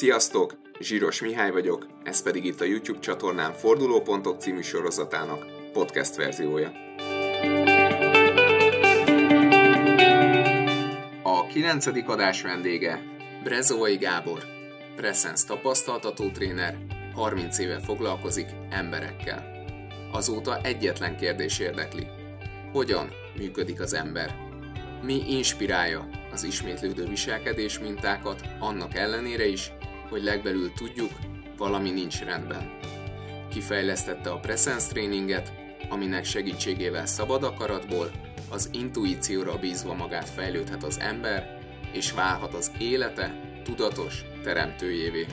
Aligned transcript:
Sziasztok! 0.00 0.58
Zsíros 0.78 1.20
Mihály 1.20 1.50
vagyok, 1.50 1.86
ez 2.02 2.22
pedig 2.22 2.44
itt 2.44 2.60
a 2.60 2.64
YouTube 2.64 2.98
csatornám 2.98 3.52
Fordulópontok 3.52 4.40
című 4.40 4.60
sorozatának 4.60 5.46
podcast 5.72 6.16
verziója. 6.16 6.72
A 11.22 11.46
kilencedik 11.46 12.08
adás 12.08 12.42
vendége 12.42 13.02
Brezovai 13.42 13.96
Gábor, 13.96 14.44
Presence 14.96 15.46
tapasztaltató 15.46 16.30
tréner, 16.30 16.76
30 17.14 17.58
éve 17.58 17.80
foglalkozik 17.80 18.48
emberekkel. 18.70 19.64
Azóta 20.12 20.60
egyetlen 20.62 21.16
kérdés 21.16 21.58
érdekli. 21.58 22.06
Hogyan 22.72 23.08
működik 23.36 23.80
az 23.80 23.94
ember? 23.94 24.34
Mi 25.02 25.22
inspirálja 25.28 26.08
az 26.32 26.42
ismétlődő 26.42 27.04
viselkedés 27.04 27.78
mintákat 27.78 28.40
annak 28.58 28.94
ellenére 28.94 29.46
is, 29.46 29.72
hogy 30.10 30.22
legbelül 30.22 30.72
tudjuk, 30.72 31.10
valami 31.58 31.90
nincs 31.90 32.24
rendben. 32.24 32.70
Kifejlesztette 33.50 34.30
a 34.30 34.38
Presence 34.38 34.88
tréninget, 34.88 35.52
aminek 35.90 36.24
segítségével 36.24 37.06
szabad 37.06 37.42
akaratból, 37.42 38.10
az 38.52 38.70
intuícióra 38.72 39.58
bízva 39.60 39.94
magát 39.94 40.28
fejlődhet 40.28 40.84
az 40.84 41.00
ember, 41.00 41.58
és 41.92 42.12
válhat 42.12 42.54
az 42.54 42.70
élete 42.78 43.34
tudatos 43.64 44.24
teremtőjévé. 44.44 45.26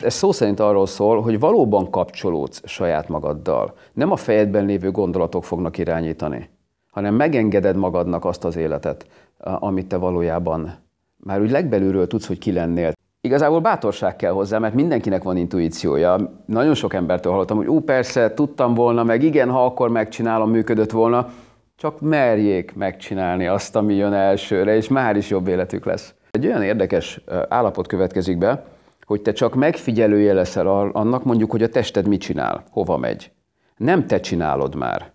Ez 0.00 0.14
szó 0.14 0.32
szerint 0.32 0.60
arról 0.60 0.86
szól, 0.86 1.22
hogy 1.22 1.38
valóban 1.38 1.90
kapcsolódsz 1.90 2.60
saját 2.64 3.08
magaddal. 3.08 3.76
Nem 3.92 4.10
a 4.10 4.16
fejedben 4.16 4.64
lévő 4.64 4.90
gondolatok 4.90 5.44
fognak 5.44 5.78
irányítani, 5.78 6.50
hanem 6.90 7.14
megengeded 7.14 7.76
magadnak 7.76 8.24
azt 8.24 8.44
az 8.44 8.56
életet, 8.56 9.06
amit 9.38 9.86
te 9.86 9.96
valójában 9.96 10.82
már 11.16 11.40
úgy 11.40 11.50
legbelülről 11.50 12.06
tudsz, 12.06 12.26
hogy 12.26 12.38
ki 12.38 12.52
lennél. 12.52 12.92
Igazából 13.24 13.60
bátorság 13.60 14.16
kell 14.16 14.32
hozzá, 14.32 14.58
mert 14.58 14.74
mindenkinek 14.74 15.22
van 15.22 15.36
intuíciója. 15.36 16.42
Nagyon 16.46 16.74
sok 16.74 16.94
embertől 16.94 17.32
hallottam, 17.32 17.56
hogy 17.56 17.66
ú, 17.66 17.80
persze, 17.80 18.34
tudtam 18.34 18.74
volna, 18.74 19.04
meg 19.04 19.22
igen, 19.22 19.50
ha 19.50 19.64
akkor 19.64 19.90
megcsinálom, 19.90 20.50
működött 20.50 20.90
volna. 20.90 21.28
Csak 21.76 22.00
merjék 22.00 22.74
megcsinálni 22.74 23.46
azt, 23.46 23.76
ami 23.76 23.94
jön 23.94 24.12
elsőre, 24.12 24.76
és 24.76 24.88
már 24.88 25.16
is 25.16 25.30
jobb 25.30 25.48
életük 25.48 25.84
lesz. 25.84 26.14
Egy 26.30 26.46
olyan 26.46 26.62
érdekes 26.62 27.20
állapot 27.48 27.86
következik 27.86 28.38
be, 28.38 28.64
hogy 29.06 29.22
te 29.22 29.32
csak 29.32 29.54
megfigyelője 29.54 30.32
leszel 30.32 30.66
annak, 30.92 31.24
mondjuk, 31.24 31.50
hogy 31.50 31.62
a 31.62 31.68
tested 31.68 32.08
mit 32.08 32.20
csinál, 32.20 32.64
hova 32.70 32.96
megy. 32.96 33.30
Nem 33.76 34.06
te 34.06 34.20
csinálod 34.20 34.74
már, 34.74 35.12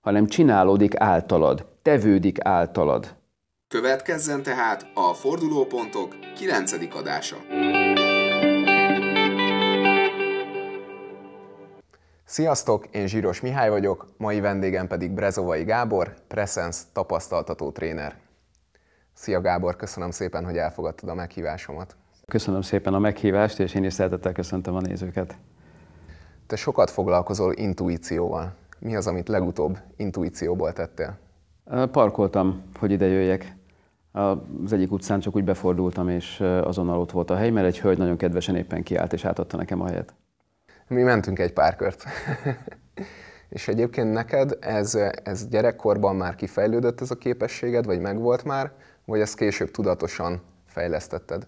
hanem 0.00 0.26
csinálódik 0.26 1.00
általad, 1.00 1.66
tevődik 1.82 2.38
általad. 2.44 3.14
Következzen 3.72 4.42
tehát 4.42 4.90
a 4.94 5.14
Fordulópontok 5.14 6.16
9. 6.34 6.72
adása. 6.94 7.36
Sziasztok, 12.24 12.86
én 12.90 13.06
Zsíros 13.06 13.40
Mihály 13.40 13.70
vagyok, 13.70 14.08
mai 14.16 14.40
vendégem 14.40 14.86
pedig 14.86 15.10
Brezovai 15.10 15.64
Gábor, 15.64 16.14
Presence 16.28 16.82
tapasztaltató 16.92 17.70
tréner. 17.70 18.16
Szia 19.12 19.40
Gábor, 19.40 19.76
köszönöm 19.76 20.10
szépen, 20.10 20.44
hogy 20.44 20.56
elfogadtad 20.56 21.08
a 21.08 21.14
meghívásomat. 21.14 21.96
Köszönöm 22.26 22.62
szépen 22.62 22.94
a 22.94 22.98
meghívást, 22.98 23.60
és 23.60 23.74
én 23.74 23.84
is 23.84 23.92
szeretettel 23.92 24.32
köszöntöm 24.32 24.74
a 24.74 24.80
nézőket. 24.80 25.36
Te 26.46 26.56
sokat 26.56 26.90
foglalkozol 26.90 27.52
intuícióval. 27.56 28.54
Mi 28.78 28.96
az, 28.96 29.06
amit 29.06 29.28
legutóbb 29.28 29.78
intuícióból 29.96 30.72
tettél? 30.72 31.18
Parkoltam, 31.92 32.62
hogy 32.78 32.90
ide 32.90 33.06
jöjjek. 33.06 33.60
Az 34.12 34.72
egyik 34.72 34.92
utcán 34.92 35.20
csak 35.20 35.36
úgy 35.36 35.44
befordultam, 35.44 36.08
és 36.08 36.40
azonnal 36.40 37.00
ott 37.00 37.10
volt 37.10 37.30
a 37.30 37.36
hely, 37.36 37.50
mert 37.50 37.66
egy 37.66 37.80
hölgy 37.80 37.98
nagyon 37.98 38.16
kedvesen 38.16 38.56
éppen 38.56 38.82
kiállt, 38.82 39.12
és 39.12 39.24
átadta 39.24 39.56
nekem 39.56 39.80
a 39.80 39.86
helyet. 39.86 40.14
Mi 40.88 41.02
mentünk 41.02 41.38
egy 41.38 41.52
pár 41.52 41.76
kört. 41.76 42.04
és 43.48 43.68
egyébként 43.68 44.12
neked 44.12 44.56
ez, 44.60 44.94
ez 45.22 45.48
gyerekkorban 45.48 46.16
már 46.16 46.34
kifejlődött 46.34 47.00
ez 47.00 47.10
a 47.10 47.18
képességed, 47.18 47.84
vagy 47.84 48.00
megvolt 48.00 48.44
már, 48.44 48.72
vagy 49.04 49.20
ezt 49.20 49.36
később 49.36 49.70
tudatosan 49.70 50.40
fejlesztetted? 50.66 51.46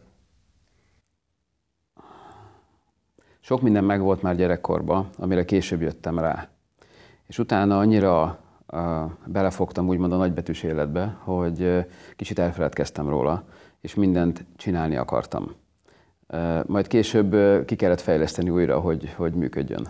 Sok 3.41 3.63
minden 3.63 3.85
megvolt 3.85 4.23
már 4.23 4.37
gyerekkorban, 4.37 5.11
amire 5.19 5.45
később 5.45 5.81
jöttem 5.81 6.19
rá. 6.19 6.49
És 7.27 7.39
utána 7.39 7.79
annyira 7.79 8.44
belefogtam 9.27 9.89
úgymond 9.89 10.13
a 10.13 10.17
nagybetűs 10.17 10.63
életbe, 10.63 11.17
hogy 11.21 11.87
kicsit 12.17 12.39
elfeledkeztem 12.39 13.09
róla, 13.09 13.45
és 13.81 13.95
mindent 13.95 14.45
csinálni 14.57 14.97
akartam. 14.97 15.55
Majd 16.67 16.87
később 16.87 17.65
ki 17.65 17.77
kellett 17.77 18.01
fejleszteni 18.01 18.51
újra, 18.51 18.81
hogy, 18.81 19.15
hogy 19.17 19.35
működjön. 19.35 19.89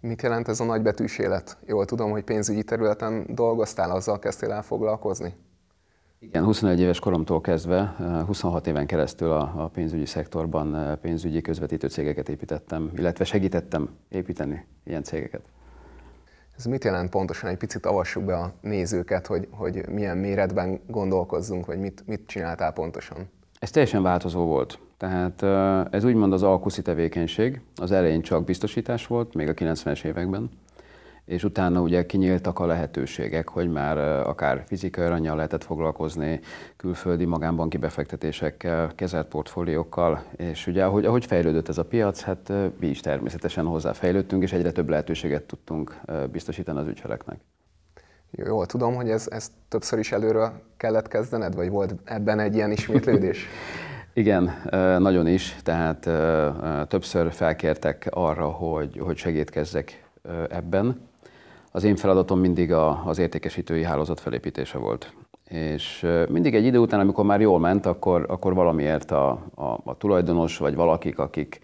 Mit 0.00 0.22
jelent 0.22 0.48
ez 0.48 0.60
a 0.60 0.64
nagybetűs 0.64 1.18
élet? 1.18 1.58
Jól 1.66 1.84
tudom, 1.84 2.10
hogy 2.10 2.24
pénzügyi 2.24 2.62
területen 2.62 3.26
dolgoztál, 3.28 3.90
azzal 3.90 4.18
kezdtél 4.18 4.50
el 4.50 4.62
foglalkozni? 4.62 5.34
Igen, 6.18 6.44
21 6.44 6.80
éves 6.80 6.98
koromtól 6.98 7.40
kezdve, 7.40 7.94
26 8.26 8.66
éven 8.66 8.86
keresztül 8.86 9.30
a, 9.30 9.52
a 9.56 9.68
pénzügyi 9.68 10.06
szektorban 10.06 10.98
pénzügyi 11.00 11.40
közvetítő 11.40 11.88
cégeket 11.88 12.28
építettem, 12.28 12.90
illetve 12.96 13.24
segítettem 13.24 13.90
építeni 14.08 14.66
ilyen 14.84 15.02
cégeket. 15.02 15.42
Ez 16.56 16.64
mit 16.64 16.84
jelent 16.84 17.10
pontosan? 17.10 17.50
Egy 17.50 17.56
picit 17.56 17.86
avassuk 17.86 18.24
be 18.24 18.36
a 18.36 18.52
nézőket, 18.60 19.26
hogy, 19.26 19.48
hogy 19.50 19.88
milyen 19.88 20.16
méretben 20.16 20.80
gondolkozzunk, 20.86 21.66
vagy 21.66 21.78
mit, 21.78 22.02
mit 22.06 22.26
csináltál 22.26 22.72
pontosan? 22.72 23.28
Ez 23.58 23.70
teljesen 23.70 24.02
változó 24.02 24.44
volt. 24.44 24.78
Tehát 24.96 25.42
ez 25.94 26.04
úgymond 26.04 26.32
az 26.32 26.42
alkuszi 26.42 26.82
tevékenység. 26.82 27.60
Az 27.76 27.90
elején 27.90 28.22
csak 28.22 28.44
biztosítás 28.44 29.06
volt, 29.06 29.34
még 29.34 29.48
a 29.48 29.54
90-es 29.54 30.04
években 30.04 30.50
és 31.24 31.44
utána 31.44 31.80
ugye 31.80 32.06
kinyíltak 32.06 32.58
a 32.58 32.66
lehetőségek, 32.66 33.48
hogy 33.48 33.70
már 33.70 33.98
akár 34.28 34.64
fizikai 34.66 35.04
aranyjal 35.04 35.36
lehetett 35.36 35.64
foglalkozni, 35.64 36.40
külföldi 36.76 37.24
magánbanki 37.24 37.76
befektetésekkel, 37.76 38.92
kezelt 38.94 39.28
portfóliókkal, 39.28 40.22
és 40.36 40.66
ugye 40.66 40.84
ahogy, 40.84 41.04
ahogy 41.04 41.26
fejlődött 41.26 41.68
ez 41.68 41.78
a 41.78 41.84
piac, 41.84 42.20
hát 42.20 42.52
mi 42.80 42.86
is 42.86 43.00
természetesen 43.00 43.64
hozzáfejlődtünk, 43.64 44.42
és 44.42 44.52
egyre 44.52 44.70
több 44.72 44.88
lehetőséget 44.88 45.42
tudtunk 45.42 46.00
biztosítani 46.32 46.78
az 46.78 46.86
ügyfeleknek. 46.86 47.38
Jól 48.30 48.66
tudom, 48.66 48.94
hogy 48.94 49.10
ez, 49.10 49.28
ez 49.30 49.52
többször 49.68 49.98
is 49.98 50.12
előről 50.12 50.52
kellett 50.76 51.08
kezdened, 51.08 51.54
vagy 51.54 51.70
volt 51.70 51.94
ebben 52.04 52.40
egy 52.40 52.54
ilyen 52.54 52.70
ismétlődés? 52.70 53.46
Igen, 54.12 54.52
nagyon 54.98 55.26
is, 55.26 55.56
tehát 55.62 56.00
többször 56.88 57.32
felkértek 57.32 58.06
arra, 58.10 58.46
hogy, 58.46 58.98
hogy 58.98 59.16
segítkezzek 59.16 60.04
ebben. 60.48 61.00
Az 61.76 61.84
én 61.84 61.96
feladatom 61.96 62.40
mindig 62.40 62.72
a, 62.72 63.02
az 63.04 63.18
értékesítői 63.18 63.84
hálózat 63.84 64.20
felépítése 64.20 64.78
volt. 64.78 65.14
És 65.48 66.06
mindig 66.28 66.54
egy 66.54 66.64
idő 66.64 66.78
után, 66.78 67.00
amikor 67.00 67.24
már 67.24 67.40
jól 67.40 67.58
ment, 67.58 67.86
akkor, 67.86 68.26
akkor 68.28 68.54
valamiért 68.54 69.10
a, 69.10 69.30
a, 69.54 69.64
a 69.84 69.96
tulajdonos 69.96 70.58
vagy 70.58 70.74
valakik, 70.74 71.18
akik 71.18 71.60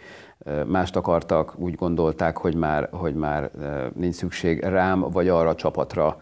mást 0.67 0.97
akartak, 0.97 1.55
úgy 1.59 1.75
gondolták, 1.75 2.37
hogy 2.37 2.55
már, 2.55 2.89
hogy 2.93 3.15
már 3.15 3.51
nincs 3.95 4.15
szükség 4.15 4.61
rám 4.61 5.01
vagy 5.01 5.29
arra 5.29 5.49
a 5.49 5.55
csapatra. 5.55 6.17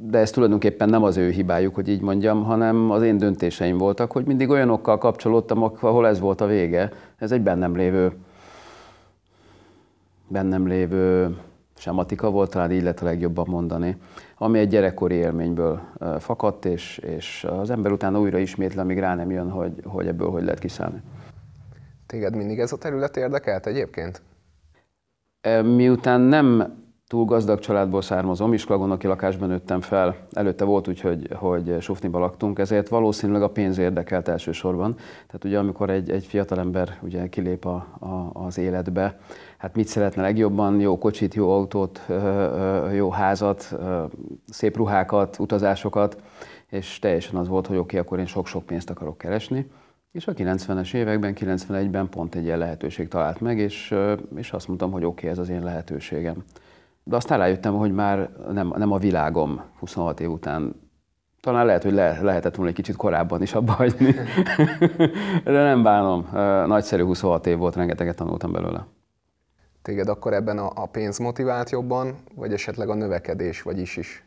De 0.00 0.18
ez 0.18 0.30
tulajdonképpen 0.30 0.88
nem 0.88 1.02
az 1.02 1.16
ő 1.16 1.30
hibájuk, 1.30 1.74
hogy 1.74 1.88
így 1.88 2.00
mondjam, 2.00 2.44
hanem 2.44 2.90
az 2.90 3.02
én 3.02 3.18
döntéseim 3.18 3.78
voltak, 3.78 4.12
hogy 4.12 4.24
mindig 4.24 4.50
olyanokkal 4.50 4.98
kapcsolódtam, 4.98 5.62
ahol 5.62 6.06
ez 6.06 6.20
volt 6.20 6.40
a 6.40 6.46
vége. 6.46 6.92
Ez 7.18 7.32
egy 7.32 7.42
bennem 7.42 7.76
lévő, 7.76 8.12
bennem 10.28 10.66
lévő 10.66 11.36
sematika 11.76 12.30
volt, 12.30 12.50
talán 12.50 12.72
így 12.72 12.82
lehet 12.82 13.00
a 13.00 13.04
legjobban 13.04 13.46
mondani, 13.48 13.96
ami 14.38 14.58
egy 14.58 14.68
gyerekkori 14.68 15.14
élményből 15.14 15.80
fakadt, 16.18 16.64
és, 16.64 16.98
és 16.98 17.46
az 17.48 17.70
ember 17.70 17.92
utána 17.92 18.20
újra 18.20 18.38
ismétli, 18.38 18.80
amíg 18.80 18.98
rá 18.98 19.14
nem 19.14 19.30
jön, 19.30 19.50
hogy, 19.50 19.72
hogy 19.84 20.06
ebből 20.06 20.30
hogy 20.30 20.42
lehet 20.42 20.58
kiszállni. 20.58 21.02
Téged 22.06 22.36
mindig 22.36 22.58
ez 22.58 22.72
a 22.72 22.76
terület 22.76 23.16
érdekelt 23.16 23.66
egyébként? 23.66 24.22
Miután 25.62 26.20
nem 26.20 26.74
túl 27.08 27.24
gazdag 27.24 27.58
családból 27.58 28.02
származom, 28.02 28.52
iskolagonoki 28.52 29.06
lakásban 29.06 29.48
nőttem 29.48 29.80
fel. 29.80 30.16
Előtte 30.32 30.64
volt 30.64 30.88
úgy, 30.88 31.00
hogy, 31.00 31.28
hogy 31.34 31.76
sufniba 31.80 32.18
laktunk, 32.18 32.58
ezért 32.58 32.88
valószínűleg 32.88 33.42
a 33.42 33.50
pénz 33.50 33.78
érdekelt 33.78 34.28
elsősorban. 34.28 34.94
Tehát 34.96 35.44
ugye 35.44 35.58
amikor 35.58 35.90
egy, 35.90 36.10
egy 36.10 36.26
fiatalember 36.26 36.98
ugye 37.02 37.28
kilép 37.28 37.64
a, 37.64 37.86
a, 37.98 38.30
az 38.32 38.58
életbe, 38.58 39.18
hát 39.58 39.74
mit 39.74 39.86
szeretne 39.86 40.22
legjobban? 40.22 40.80
Jó 40.80 40.98
kocsit, 40.98 41.34
jó 41.34 41.52
autót, 41.52 42.06
jó 42.92 43.10
házat, 43.10 43.76
szép 44.48 44.76
ruhákat, 44.76 45.38
utazásokat, 45.38 46.22
és 46.70 46.98
teljesen 46.98 47.34
az 47.34 47.48
volt, 47.48 47.66
hogy 47.66 47.76
oké, 47.76 47.84
okay, 47.84 47.98
akkor 47.98 48.18
én 48.18 48.26
sok-sok 48.26 48.66
pénzt 48.66 48.90
akarok 48.90 49.18
keresni. 49.18 49.70
És 50.12 50.26
a 50.26 50.32
90-es 50.32 50.94
években, 50.94 51.34
91-ben 51.36 52.08
pont 52.08 52.34
egy 52.34 52.44
ilyen 52.44 52.58
lehetőség 52.58 53.08
talált 53.08 53.40
meg, 53.40 53.58
és, 53.58 53.94
és 54.36 54.52
azt 54.52 54.68
mondtam, 54.68 54.90
hogy 54.90 55.04
oké, 55.04 55.16
okay, 55.16 55.30
ez 55.30 55.38
az 55.38 55.48
én 55.48 55.62
lehetőségem. 55.62 56.44
De 57.04 57.16
aztán 57.16 57.38
rájöttem, 57.38 57.74
hogy 57.74 57.92
már 57.92 58.30
nem, 58.52 58.72
nem 58.76 58.92
a 58.92 58.98
világom 58.98 59.62
26 59.78 60.20
év 60.20 60.30
után 60.30 60.74
talán 61.40 61.66
lehet, 61.66 61.82
hogy 61.82 61.92
le, 61.92 62.20
lehetett 62.22 62.54
volna 62.54 62.70
egy 62.70 62.76
kicsit 62.76 62.96
korábban 62.96 63.42
is 63.42 63.54
abba 63.54 63.72
hagyni. 63.72 64.14
De 65.44 65.62
nem 65.62 65.82
bánom. 65.82 66.28
Nagyszerű 66.66 67.02
26 67.02 67.46
év 67.46 67.56
volt, 67.56 67.76
rengeteget 67.76 68.16
tanultam 68.16 68.52
belőle. 68.52 68.86
Téged 69.86 70.08
akkor 70.08 70.32
ebben 70.32 70.58
a, 70.58 70.86
pénz 70.86 71.18
motivált 71.18 71.70
jobban, 71.70 72.14
vagy 72.34 72.52
esetleg 72.52 72.88
a 72.88 72.94
növekedés, 72.94 73.62
vagy 73.62 73.78
is 73.78 73.96
is? 73.96 74.24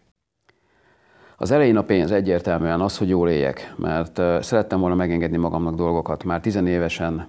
Az 1.38 1.52
elején 1.52 1.78
a 1.78 1.84
pénz 1.84 2.12
egyértelműen 2.12 2.82
az, 2.82 2.98
hogy 2.98 3.10
jól 3.10 3.30
éljek, 3.30 3.74
mert 3.78 4.22
szerettem 4.44 4.80
volna 4.80 4.96
megengedni 4.96 5.38
magamnak 5.38 5.76
dolgokat. 5.76 6.24
Már 6.24 6.40
tizenévesen 6.40 7.28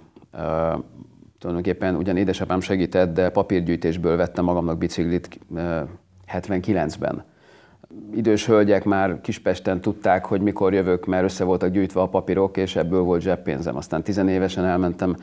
tulajdonképpen 1.39 1.97
ugyan 1.97 2.17
édesapám 2.17 2.61
segített, 2.61 3.15
de 3.15 3.31
papírgyűjtésből 3.31 4.17
vettem 4.17 4.45
magamnak 4.45 4.79
biciklit 4.79 5.39
uh, 5.49 5.81
79-ben 6.33 7.25
idős 8.15 8.47
hölgyek 8.47 8.85
már 8.85 9.21
Kispesten 9.21 9.81
tudták, 9.81 10.25
hogy 10.25 10.41
mikor 10.41 10.75
jövök, 10.75 11.07
mert 11.07 11.25
össze 11.25 11.45
voltak 11.45 11.71
gyűjtve 11.71 12.01
a 12.01 12.09
papírok, 12.09 12.57
és 12.57 12.77
ebből 12.77 13.03
volt 13.03 13.21
zseppénzem. 13.21 13.77
Aztán 13.77 14.03
tizenévesen 14.03 14.65
elmentem 14.65 15.17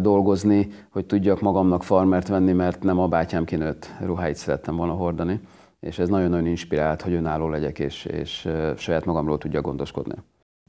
dolgozni, 0.00 0.68
hogy 0.90 1.06
tudjak 1.06 1.40
magamnak 1.40 1.82
farmert 1.82 2.28
venni, 2.28 2.52
mert 2.52 2.82
nem 2.82 2.98
a 2.98 3.08
bátyám 3.08 3.44
kinőtt 3.44 3.90
ruháit 4.00 4.36
szerettem 4.36 4.76
volna 4.76 4.92
hordani. 4.92 5.40
És 5.80 5.98
ez 5.98 6.08
nagyon-nagyon 6.08 6.46
inspirált, 6.46 7.02
hogy 7.02 7.12
önálló 7.12 7.48
legyek, 7.48 7.78
és, 7.78 8.04
és 8.04 8.48
saját 8.76 9.04
magamról 9.04 9.38
tudja 9.38 9.60
gondoskodni. 9.60 10.14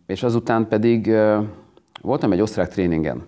És 0.05 0.23
azután 0.23 0.67
pedig 0.67 1.15
voltam 2.01 2.31
egy 2.31 2.41
osztrák 2.41 2.67
tréningen, 2.67 3.23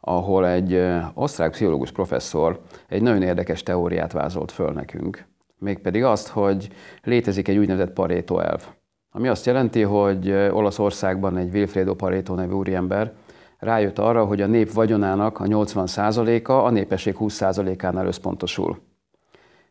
ahol 0.00 0.46
egy 0.46 0.82
osztrák 1.14 1.50
pszichológus 1.50 1.92
professzor 1.92 2.60
egy 2.88 3.02
nagyon 3.02 3.22
érdekes 3.22 3.62
teóriát 3.62 4.12
vázolt 4.12 4.50
föl 4.50 4.72
nekünk, 4.72 5.26
mégpedig 5.58 6.04
azt, 6.04 6.28
hogy 6.28 6.68
létezik 7.02 7.48
egy 7.48 7.56
úgynevezett 7.56 7.92
Pareto 7.92 8.38
elv. 8.38 8.66
Ami 9.10 9.28
azt 9.28 9.46
jelenti, 9.46 9.82
hogy 9.82 10.30
Olaszországban 10.30 11.36
egy 11.36 11.54
Wilfredo 11.54 11.94
Pareto 11.94 12.34
nevű 12.34 12.52
úriember 12.52 13.12
rájött 13.58 13.98
arra, 13.98 14.24
hogy 14.24 14.40
a 14.40 14.46
nép 14.46 14.72
vagyonának 14.72 15.40
a 15.40 15.44
80%-a 15.44 16.52
a 16.52 16.70
népesség 16.70 17.16
20%-ánál 17.18 18.06
összpontosul. 18.06 18.78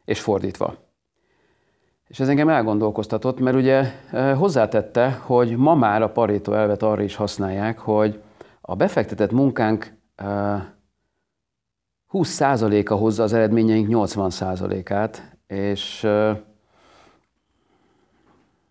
És 0.06 0.22
fordítva. 0.22 0.76
És 2.08 2.20
ez 2.20 2.28
engem 2.28 2.50
elgondolkoztatott, 2.50 3.40
mert 3.40 3.56
ugye 3.56 3.92
hozzátette, 4.36 5.12
hogy 5.12 5.56
ma 5.56 5.76
már 5.76 6.02
a 6.02 6.10
Pareto 6.10 6.54
elvet 6.54 6.84
arra 6.84 7.02
is 7.02 7.16
használják, 7.16 7.80
hogy 7.80 8.22
a 8.62 8.76
befektetett 8.76 9.32
munkánk 9.32 9.94
20%-a 12.12 12.94
hozza 12.94 13.24
az 13.24 13.34
eredményeink 13.34 13.88
80%-át, 13.92 15.38
és, 15.48 16.08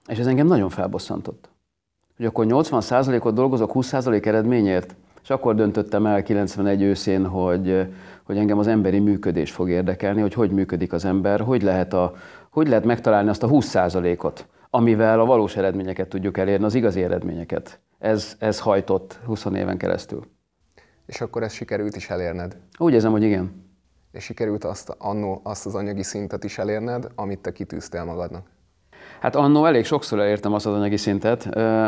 és 0.06 0.18
ez 0.18 0.26
engem 0.26 0.46
nagyon 0.46 0.68
felbosszantott. 0.68 1.48
Hogy 2.16 2.26
akkor 2.26 2.46
80%-ot 2.48 3.34
dolgozok 3.34 3.70
20% 3.74 4.26
eredményért, 4.26 4.96
és 5.24 5.30
akkor 5.30 5.54
döntöttem 5.54 6.06
el 6.06 6.22
91 6.22 6.82
őszén, 6.82 7.26
hogy, 7.26 7.86
hogy 8.22 8.38
engem 8.38 8.58
az 8.58 8.66
emberi 8.66 8.98
működés 8.98 9.50
fog 9.50 9.70
érdekelni, 9.70 10.20
hogy 10.20 10.34
hogy 10.34 10.50
működik 10.50 10.92
az 10.92 11.04
ember, 11.04 11.40
hogy 11.40 11.62
lehet, 11.62 11.92
a, 11.92 12.14
hogy 12.50 12.68
lehet 12.68 12.84
megtalálni 12.84 13.28
azt 13.28 13.42
a 13.42 13.48
20%-ot, 13.48 14.46
amivel 14.70 15.20
a 15.20 15.24
valós 15.24 15.56
eredményeket 15.56 16.08
tudjuk 16.08 16.38
elérni, 16.38 16.64
az 16.64 16.74
igazi 16.74 17.02
eredményeket. 17.02 17.80
Ez, 17.98 18.36
ez 18.38 18.60
hajtott 18.60 19.18
20 19.24 19.44
éven 19.44 19.76
keresztül. 19.76 20.26
És 21.06 21.20
akkor 21.20 21.42
ezt 21.42 21.54
sikerült 21.54 21.96
is 21.96 22.10
elérned? 22.10 22.56
Úgy 22.78 22.92
érzem, 22.92 23.12
hogy 23.12 23.22
igen 23.22 23.62
és 24.14 24.24
sikerült 24.24 24.64
azt, 24.64 24.94
annó, 24.98 25.40
azt 25.42 25.66
az 25.66 25.74
anyagi 25.74 26.02
szintet 26.02 26.44
is 26.44 26.58
elérned, 26.58 27.06
amit 27.14 27.38
te 27.38 27.52
kitűztél 27.52 28.04
magadnak? 28.04 28.46
Hát 29.20 29.36
annó 29.36 29.64
elég 29.64 29.84
sokszor 29.84 30.18
elértem 30.20 30.52
azt 30.52 30.66
az 30.66 30.74
anyagi 30.74 30.96
szintet, 30.96 31.44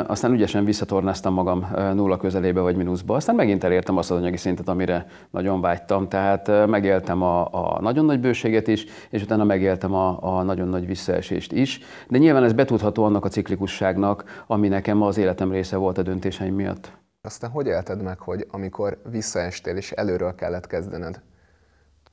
aztán 0.07 0.33
ügyesen 0.33 0.65
visszatornáztam 0.65 1.35
magam 1.35 1.67
nulla 1.95 2.17
közelébe 2.17 2.61
vagy 2.61 2.77
mínuszba, 2.77 3.15
aztán 3.15 3.35
megint 3.35 3.65
elértem 3.65 3.97
azt 3.97 4.11
az 4.11 4.17
anyagi 4.17 4.37
szintet, 4.37 4.69
amire 4.69 5.07
nagyon 5.31 5.61
vágytam, 5.61 6.09
tehát 6.09 6.67
megéltem 6.67 7.23
a, 7.23 7.49
a 7.53 7.81
nagyon 7.81 8.05
nagy 8.05 8.21
bőséget 8.21 8.69
is, 8.69 8.85
és 9.11 9.23
utána 9.23 9.45
megéltem 9.45 9.95
a, 9.95 10.39
a 10.39 10.43
nagyon 10.43 10.69
nagy 10.69 10.87
visszaesést 10.87 11.53
is, 11.53 11.81
de 12.09 12.19
nyilván 12.19 12.45
ez 12.45 12.53
betudható 12.53 13.05
annak 13.05 13.25
a 13.25 13.29
ciklikusságnak, 13.29 14.45
ami 14.47 14.69
nekem 14.69 15.03
az 15.03 15.17
életem 15.17 15.51
része 15.51 15.77
volt 15.77 15.99
a 15.99 16.03
döntéseim 16.03 16.55
miatt. 16.55 16.91
Aztán 17.23 17.51
hogy 17.51 17.67
élted 17.67 18.03
meg, 18.03 18.19
hogy 18.19 18.47
amikor 18.51 18.99
visszaestél 19.11 19.77
és 19.77 19.93
előről 19.93 20.35
kellett 20.35 20.67
kezdened? 20.67 21.21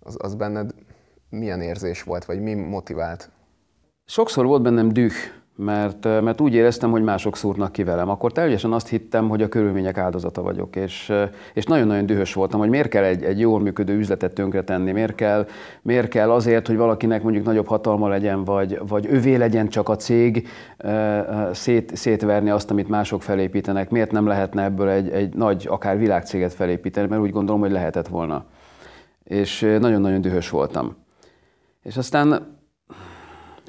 az, 0.04 0.18
az 0.20 0.36
benned 0.36 0.72
milyen 1.30 1.62
érzés 1.62 2.04
volt, 2.04 2.26
vagy 2.26 2.42
mi 2.42 2.54
motivált? 2.54 3.30
Sokszor 4.06 4.46
volt 4.46 4.62
bennem 4.62 4.90
düh, 4.90 5.14
mert, 5.56 6.04
mert 6.04 6.42
úgy 6.42 6.54
éreztem, 6.54 6.92
hogy 6.92 7.04
mások 7.04 7.36
szúrnak 7.36 7.72
ki 7.72 7.84
velem. 7.84 8.10
Akkor 8.10 8.32
teljesen 8.32 8.72
azt 8.72 8.88
hittem, 8.88 9.30
hogy 9.30 9.42
a 9.42 9.48
körülmények 9.48 9.98
áldozata 9.98 10.42
vagyok, 10.42 10.76
és, 10.76 11.14
és 11.54 11.66
nagyon-nagyon 11.66 12.06
dühös 12.06 12.34
voltam, 12.34 12.60
hogy 12.60 12.70
miért 12.70 12.88
kell 12.88 13.04
egy, 13.04 13.24
egy 13.24 13.40
jól 13.40 13.60
működő 13.60 13.98
üzletet 13.98 14.34
tönkretenni, 14.34 14.92
miért 14.92 15.16
kell, 15.16 15.48
miért 15.82 16.08
kell 16.08 16.32
azért, 16.32 16.68
hogy 16.68 16.78
valakinek 16.78 17.24
mondjuk 17.24 17.46
nagyobb 17.46 17.68
hatalma 17.68 18.08
legyen, 18.08 18.44
vagy, 18.44 18.80
vagy 18.88 19.06
övé 19.10 19.36
legyen 19.36 19.68
csak 19.68 19.90
a 19.90 19.96
cég, 19.96 20.48
szét, 21.52 21.96
szétverni 21.96 22.50
azt, 22.50 22.72
amit 22.72 22.90
mások 22.90 23.22
felépítenek, 23.22 23.90
miért 23.90 24.12
nem 24.12 24.28
lehetne 24.28 24.64
ebből 24.64 24.90
egy, 24.90 25.10
egy 25.10 25.36
nagy, 25.36 25.68
akár 25.70 25.98
világcéget 25.98 26.54
felépíteni, 26.54 27.08
mert 27.08 27.22
úgy 27.22 27.32
gondolom, 27.32 27.62
hogy 27.62 27.72
lehetett 27.72 28.08
volna 28.08 28.46
és 29.24 29.60
nagyon-nagyon 29.80 30.22
dühös 30.22 30.50
voltam. 30.50 30.96
És 31.84 31.98
aztán 31.98 32.58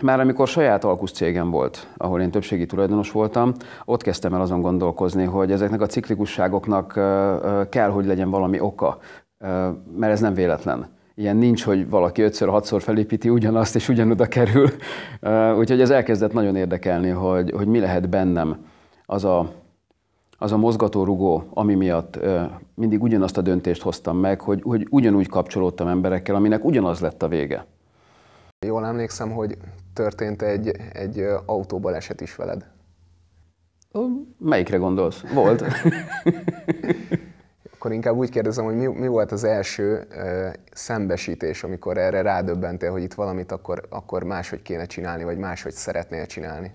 már 0.02 0.20
amikor 0.20 0.49
saját 0.49 0.85
alkuszcégem 0.85 1.50
volt, 1.50 1.88
ahol 1.96 2.20
én 2.20 2.31
többségi 2.31 2.67
tulajdonos 2.67 3.11
voltam, 3.11 3.52
ott 3.85 4.02
kezdtem 4.02 4.35
el 4.35 4.41
azon 4.41 4.61
gondolkozni, 4.61 5.25
hogy 5.25 5.52
ezeknek 5.52 5.81
a 5.81 5.87
ciklikusságoknak 5.87 6.93
kell, 7.69 7.91
hogy 7.91 8.06
legyen 8.06 8.31
valami 8.31 8.61
oka, 8.61 8.99
mert 9.96 10.12
ez 10.12 10.20
nem 10.20 10.35
véletlen. 10.35 10.87
Ilyen 11.14 11.37
nincs, 11.37 11.64
hogy 11.64 11.88
valaki 11.88 12.23
ötször, 12.23 12.49
hatszor 12.49 12.82
felépíti 12.82 13.29
ugyanazt, 13.29 13.75
és 13.75 13.88
ugyanoda 13.88 14.26
kerül. 14.26 14.69
Úgyhogy 15.58 15.81
ez 15.81 15.91
elkezdett 15.91 16.32
nagyon 16.32 16.56
érdekelni, 16.56 17.08
hogy, 17.08 17.50
hogy 17.50 17.67
mi 17.67 17.79
lehet 17.79 18.08
bennem 18.08 18.56
az 19.06 19.25
a 19.25 19.52
az 20.38 20.52
a 20.52 20.56
mozgatórugó, 20.56 21.44
ami 21.50 21.75
miatt 21.75 22.19
mindig 22.75 23.02
ugyanazt 23.02 23.38
a 23.38 23.41
döntést 23.41 23.82
hoztam 23.82 24.17
meg, 24.17 24.41
hogy, 24.41 24.61
hogy 24.62 24.87
ugyanúgy 24.91 25.29
kapcsolódtam 25.29 25.87
emberekkel, 25.87 26.35
aminek 26.35 26.64
ugyanaz 26.64 27.00
lett 27.00 27.23
a 27.23 27.29
vége. 27.29 27.67
Jól 28.65 28.87
emlékszem, 28.87 29.31
hogy 29.31 29.57
történt 29.93 30.43
egy, 30.43 30.77
egy 30.93 31.27
autóbaleset 31.47 32.21
is 32.21 32.37
veled. 32.37 32.67
Melyikre 34.39 34.77
gondolsz? 34.77 35.21
Volt. 35.21 35.65
Akkor 37.75 37.93
inkább 37.93 38.17
úgy 38.17 38.31
kérdezem, 38.31 38.65
hogy 38.65 38.75
mi, 38.75 38.87
mi 38.87 39.06
volt 39.06 39.33
az 39.33 39.44
első 39.44 40.06
uh, 40.11 40.53
szembesítés, 40.73 41.65
amikor 41.65 41.99
erre 41.99 42.23
rádöbbentél, 42.23 42.91
hogy 42.91 43.03
itt 43.03 43.15
valamit 43.15 43.53
akkor, 43.53 43.87
akkor 43.89 44.23
máshogy 44.23 44.63
kéne 44.63 44.87
csinálni, 44.87 45.25
vagy 45.25 45.39
máshogy 45.39 45.73
szeretnél 45.73 46.27
csinálni? 46.27 46.75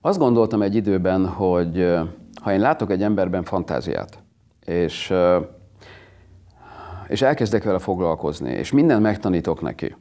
Azt 0.00 0.18
gondoltam 0.18 0.62
egy 0.62 0.74
időben, 0.74 1.26
hogy 1.26 1.98
ha 2.42 2.52
én 2.52 2.60
látok 2.60 2.90
egy 2.90 3.02
emberben 3.02 3.44
fantáziát, 3.44 4.18
és, 4.64 5.12
és 7.10 7.22
elkezdek 7.22 7.64
vele 7.64 7.78
foglalkozni, 7.78 8.50
és 8.50 8.72
mindent 8.72 9.02
megtanítok 9.02 9.60
neki, 9.60 9.96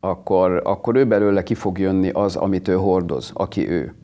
akkor, 0.00 0.60
akkor 0.64 0.96
ő 0.96 1.06
belőle 1.06 1.42
ki 1.42 1.54
fog 1.54 1.78
jönni 1.78 2.10
az, 2.10 2.36
amit 2.36 2.68
ő 2.68 2.74
hordoz, 2.74 3.30
aki 3.34 3.70
ő. 3.70 3.94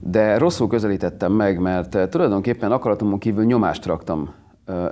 De 0.00 0.38
rosszul 0.38 0.68
közelítettem 0.68 1.32
meg, 1.32 1.60
mert 1.60 2.10
tulajdonképpen 2.10 2.72
akaratomon 2.72 3.18
kívül 3.18 3.44
nyomást 3.44 3.86
raktam 3.86 4.34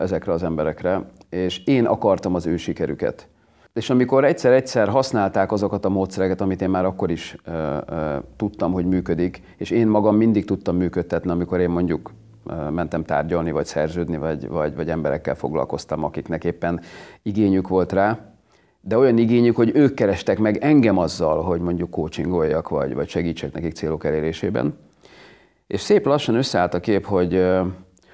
ezekre 0.00 0.32
az 0.32 0.42
emberekre, 0.42 1.11
és 1.28 1.64
én 1.64 1.87
akartam 1.87 2.34
az 2.34 2.46
ő 2.46 2.56
sikerüket. 2.56 3.28
És 3.73 3.90
amikor 3.90 4.25
egyszer-egyszer 4.25 4.88
használták 4.88 5.52
azokat 5.52 5.84
a 5.84 5.88
módszereket, 5.88 6.40
amit 6.40 6.62
én 6.62 6.70
már 6.70 6.84
akkor 6.84 7.11
is 7.11 7.37
ö, 7.44 7.76
ö, 7.87 8.16
tudtam, 8.37 8.73
hogy 8.73 8.87
működik, 8.87 9.42
és 9.56 9.70
én 9.70 9.87
magam 9.87 10.16
mindig 10.16 10.44
tudtam 10.44 10.76
működtetni, 10.76 11.30
amikor 11.30 11.61
én 11.61 11.70
mondjuk 11.70 12.11
mentem 12.70 13.04
tárgyalni, 13.04 13.50
vagy 13.50 13.64
szerződni, 13.66 14.16
vagy, 14.16 14.48
vagy, 14.48 14.74
vagy 14.74 14.90
emberekkel 14.90 15.34
foglalkoztam, 15.34 16.04
akiknek 16.04 16.44
éppen 16.44 16.80
igényük 17.22 17.68
volt 17.68 17.92
rá, 17.92 18.18
de 18.80 18.98
olyan 18.98 19.18
igényük, 19.18 19.56
hogy 19.56 19.70
ők 19.74 19.94
kerestek 19.94 20.38
meg 20.38 20.56
engem 20.56 20.98
azzal, 20.98 21.42
hogy 21.42 21.60
mondjuk 21.60 21.90
coachingoljak, 21.90 22.68
vagy, 22.68 22.94
vagy 22.94 23.08
segítsek 23.08 23.52
nekik 23.52 23.74
célok 23.74 24.04
elérésében. 24.04 24.78
És 25.66 25.80
szép 25.80 26.06
lassan 26.06 26.34
összeállt 26.34 26.74
a 26.74 26.80
kép, 26.80 27.06
hogy, 27.06 27.46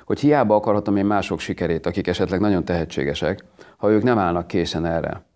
hogy 0.05 0.21
hiába 0.21 0.55
akarhatom 0.55 0.97
én 0.97 1.05
mások 1.05 1.41
sikerét, 1.41 1.87
akik 1.87 2.07
esetleg 2.07 2.41
nagyon 2.41 2.65
tehetségesek, 2.65 3.45
ha 3.77 3.91
ők 3.91 4.03
nem 4.03 4.19
állnak 4.19 4.47
készen 4.47 4.85
erre 4.85 5.29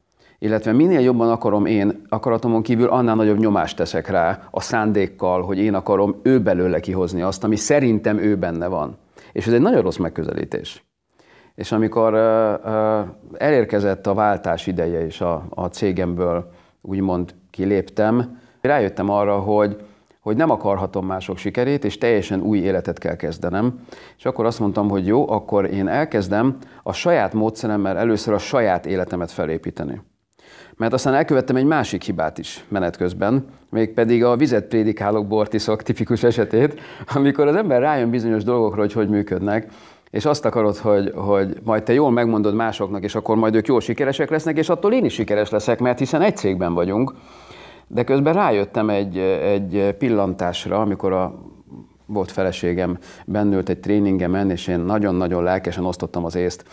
illetve 0.45 0.73
minél 0.73 1.01
jobban 1.01 1.31
akarom 1.31 1.67
én, 1.67 2.03
akaratomon 2.09 2.63
kívül 2.63 2.89
annál 2.89 3.15
nagyobb 3.15 3.39
nyomást 3.39 3.77
teszek 3.77 4.09
rá 4.09 4.49
a 4.51 4.61
szándékkal, 4.61 5.43
hogy 5.43 5.59
én 5.59 5.75
akarom 5.75 6.21
ő 6.23 6.41
belőle 6.41 6.81
kihozni 6.81 7.23
azt, 7.23 7.45
ami 7.45 7.57
szerintem 7.57 8.19
ő 8.19 8.37
benne 8.37 8.67
van. 8.67 8.97
És 9.33 9.47
ez 9.47 9.53
egy 9.53 9.61
nagyon 9.61 9.83
rossz 9.83 9.97
megközelítés. 9.97 10.85
És 11.55 11.73
amikor 11.73 12.15
uh, 12.15 12.21
uh, 12.65 13.07
elérkezett 13.33 14.07
a 14.07 14.15
váltás 14.15 14.67
ideje, 14.67 15.07
és 15.07 15.21
a, 15.21 15.47
a 15.51 15.67
cégemből 15.67 16.51
úgymond 16.81 17.35
kiléptem, 17.51 18.41
rájöttem 18.61 19.11
arra, 19.11 19.39
hogy, 19.39 19.77
hogy 20.21 20.37
nem 20.37 20.51
akarhatom 20.51 21.07
mások 21.07 21.37
sikerét, 21.37 21.85
és 21.85 21.99
teljesen 21.99 22.41
új 22.41 22.59
életet 22.59 22.99
kell 22.99 23.17
kezdenem. 23.17 23.85
És 24.17 24.25
akkor 24.25 24.47
azt 24.47 24.61
mondtam, 24.61 24.89
hogy 24.89 25.07
jó, 25.07 25.31
akkor 25.31 25.65
én 25.65 25.89
elkezdem 25.89 26.57
a 26.83 26.93
saját 26.93 27.35
módszeremmel 27.35 27.99
először 27.99 28.35
a 28.35 28.39
saját 28.39 28.87
életemet 28.87 29.31
felépíteni. 29.31 30.01
Mert 30.77 30.93
aztán 30.93 31.15
elkövettem 31.15 31.57
egy 31.57 31.65
másik 31.65 32.03
hibát 32.03 32.39
is 32.39 32.65
menet 32.69 32.97
közben, 32.97 33.47
mégpedig 33.71 34.25
a 34.25 34.37
vizet 34.37 34.65
prédikálok 34.65 35.27
bortiszok 35.27 35.83
tipikus 35.83 36.23
esetét, 36.23 36.81
amikor 37.15 37.47
az 37.47 37.57
ember 37.57 37.81
rájön 37.81 38.11
bizonyos 38.11 38.45
dolgokra, 38.45 38.81
hogy 38.81 38.93
hogy 38.93 39.09
működnek, 39.09 39.67
és 40.11 40.25
azt 40.25 40.45
akarod, 40.45 40.77
hogy, 40.77 41.13
hogy 41.15 41.57
majd 41.63 41.83
te 41.83 41.93
jól 41.93 42.11
megmondod 42.11 42.55
másoknak, 42.55 43.03
és 43.03 43.15
akkor 43.15 43.37
majd 43.37 43.55
ők 43.55 43.67
jól 43.67 43.81
sikeresek 43.81 44.31
lesznek, 44.31 44.59
és 44.59 44.69
attól 44.69 44.93
én 44.93 45.05
is 45.05 45.13
sikeres 45.13 45.51
leszek, 45.51 45.79
mert 45.79 45.99
hiszen 45.99 46.23
egy 46.23 46.37
cégben 46.37 46.75
vagyunk. 46.75 47.15
De 47.87 48.05
közben 48.05 48.35
rájöttem 48.35 48.91
egy, 48.91 49.19
egy 49.19 49.95
pillantásra, 49.99 50.81
amikor 50.81 51.13
a 51.13 51.35
volt 52.07 52.31
feleségem 52.31 52.99
bennült 53.27 53.69
egy 53.69 53.81
tréningemen, 53.81 54.51
és 54.51 54.67
én 54.67 54.79
nagyon-nagyon 54.79 55.43
lelkesen 55.43 55.85
osztottam 55.85 56.25
az 56.25 56.35
észt. 56.35 56.65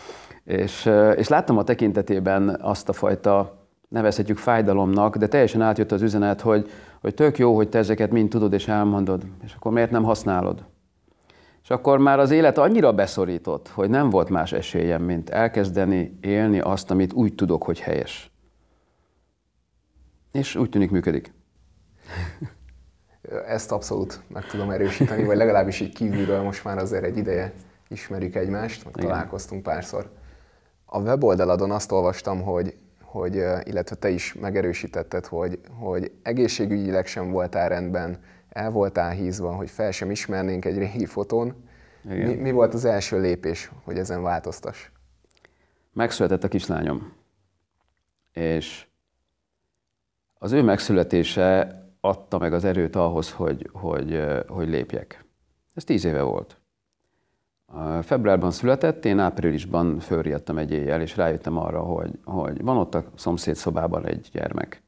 És, 0.44 0.92
és 1.16 1.28
láttam 1.28 1.58
a 1.58 1.64
tekintetében 1.64 2.58
azt 2.62 2.90
a 2.90 2.94
fajta, 2.94 3.61
nevezhetjük 3.92 4.38
fájdalomnak, 4.38 5.18
de 5.18 5.28
teljesen 5.28 5.62
átjött 5.62 5.92
az 5.92 6.02
üzenet, 6.02 6.42
hogy, 6.42 6.72
hogy 7.02 7.14
tök 7.14 7.38
jó, 7.38 7.56
hogy 7.56 7.70
te 7.70 7.78
ezeket 7.78 8.12
mind 8.12 8.30
tudod 8.30 8.54
és 8.54 8.68
elmondod, 8.68 9.24
és 9.44 9.54
akkor 9.54 9.72
miért 9.72 9.92
nem 9.92 10.04
használod? 10.04 10.66
És 11.64 11.70
akkor 11.70 11.98
már 11.98 12.20
az 12.20 12.32
élet 12.32 12.58
annyira 12.58 12.94
beszorított, 12.94 13.68
hogy 13.68 13.90
nem 13.90 14.10
volt 14.10 14.30
más 14.30 14.52
esélyem, 14.52 15.04
mint 15.04 15.30
elkezdeni 15.30 16.18
élni 16.22 16.60
azt, 16.60 16.92
amit 16.92 17.14
úgy 17.14 17.36
tudok, 17.36 17.64
hogy 17.64 17.80
helyes. 17.80 18.32
És 20.32 20.56
úgy 20.56 20.70
tűnik 20.70 20.92
működik. 20.92 21.34
Ezt 23.48 23.72
abszolút 23.72 24.22
meg 24.28 24.46
tudom 24.46 24.70
erősíteni, 24.70 25.24
vagy 25.24 25.38
legalábbis 25.38 25.80
így 25.80 25.94
kívülről 25.94 26.42
most 26.42 26.64
már 26.64 26.78
azért 26.78 27.04
egy 27.04 27.18
ideje 27.18 27.54
ismerjük 27.88 28.36
egymást, 28.36 28.86
meg 28.86 28.94
találkoztunk 28.94 29.64
párszor. 29.64 30.10
A 30.86 31.00
weboldaladon 31.00 31.72
azt 31.72 31.92
olvastam, 31.92 32.42
hogy, 32.42 32.76
hogy, 33.12 33.36
illetve 33.64 33.96
te 33.96 34.10
is 34.10 34.34
megerősítetted, 34.34 35.26
hogy, 35.26 35.60
hogy 35.80 36.12
egészségügyileg 36.22 37.06
sem 37.06 37.32
voltál 37.32 37.70
rendben, 37.70 38.20
el 38.50 38.72
voltál 38.72 39.12
hízva, 39.12 39.56
hogy 39.56 39.70
fel 39.70 39.92
sem 39.92 40.12
ismernénk 40.12 40.66
egy 40.66 40.78
régi 40.78 41.06
fotón. 41.06 41.70
Mi, 42.02 42.34
mi 42.34 42.52
volt 42.52 42.74
az 42.74 42.86
első 42.86 43.20
lépés, 43.20 43.72
hogy 43.84 43.98
ezen 43.98 44.22
változtass? 44.22 44.90
Megszületett 45.94 46.44
a 46.44 46.48
kislányom, 46.48 47.14
és 48.32 48.88
az 50.34 50.52
ő 50.52 50.62
megszületése 50.62 51.76
adta 52.00 52.38
meg 52.38 52.54
az 52.54 52.64
erőt 52.64 52.96
ahhoz, 52.96 53.32
hogy, 53.32 53.70
hogy, 53.74 54.24
hogy 54.48 54.70
lépjek. 54.70 55.26
Ez 55.74 55.84
tíz 55.84 56.06
éve 56.06 56.22
volt. 56.22 56.61
Februárban 58.02 58.52
született, 58.52 59.06
én 59.06 59.20
áprilisban 59.20 60.00
fölriadtam 60.00 60.58
egy 60.58 60.72
éjjel, 60.72 61.02
és 61.02 61.18
rájöttem 61.18 61.58
arra, 61.58 61.80
hogy, 61.80 62.12
hogy 62.24 62.62
van 62.62 62.78
ott 62.78 62.96
a 62.96 63.04
szomszéd 63.16 63.56
szobában 63.56 64.06
egy 64.06 64.30
gyermek, 64.32 64.84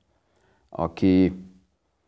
aki 0.69 1.33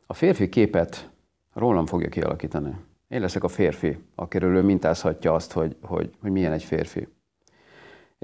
a 0.08 0.14
férfi 0.14 0.50
képet 0.50 1.10
rólam 1.54 1.86
fogja 1.86 2.10
kialakítani. 2.10 2.76
Én 3.08 3.22
leszek 3.22 3.44
a 3.44 3.48
férfi, 3.48 3.98
akiről 4.16 4.56
ő 4.56 4.62
mintázhatja 4.62 5.34
azt, 5.34 5.52
hogy, 5.52 5.76
hogy, 5.82 6.12
hogy 6.22 6.32
milyen 6.32 6.52
egy 6.52 6.64
férfi. 6.64 7.08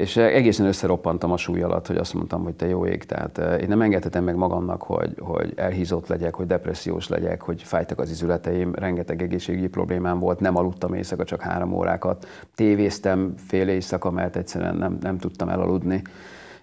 És 0.02 0.18
egészen 0.18 0.66
összeroppantam 0.66 1.32
a 1.32 1.38
súly 1.38 1.62
alatt, 1.62 1.88
hogy 1.88 1.98
azt 1.98 2.14
mondtam, 2.14 2.44
hogy 2.44 2.54
te 2.54 2.68
jó 2.68 2.86
ég, 2.86 3.04
tehát 3.04 3.38
eh, 3.38 3.62
én 3.62 3.68
nem 3.68 3.82
engedhetem 3.82 4.24
meg 4.24 4.36
magamnak, 4.36 4.82
hogy, 4.82 5.14
hogy 5.20 5.54
elhízott 5.56 6.08
legyek, 6.08 6.36
hogy 6.36 6.46
depressziós 6.46 7.08
legyek, 7.08 7.42
hogy 7.42 7.64
fájtak 7.64 8.00
az 8.00 8.10
izületeim, 8.10 8.76
rengeteg 8.76 9.22
egészségügyi 9.22 9.68
problémám 9.68 10.20
volt, 10.20 10.40
nem 10.40 10.56
aludtam 10.56 10.94
éjszaka, 10.94 11.24
csak 11.24 11.42
három 11.42 11.74
órákat, 11.74 12.28
tévéztem 12.56 13.34
fél 13.38 13.68
éjszaka, 13.68 14.12
mert 14.12 14.36
egyszerűen 14.36 14.76
nem, 14.76 14.98
nem 15.02 15.18
tudtam 15.18 15.50
elaludni. 15.50 16.02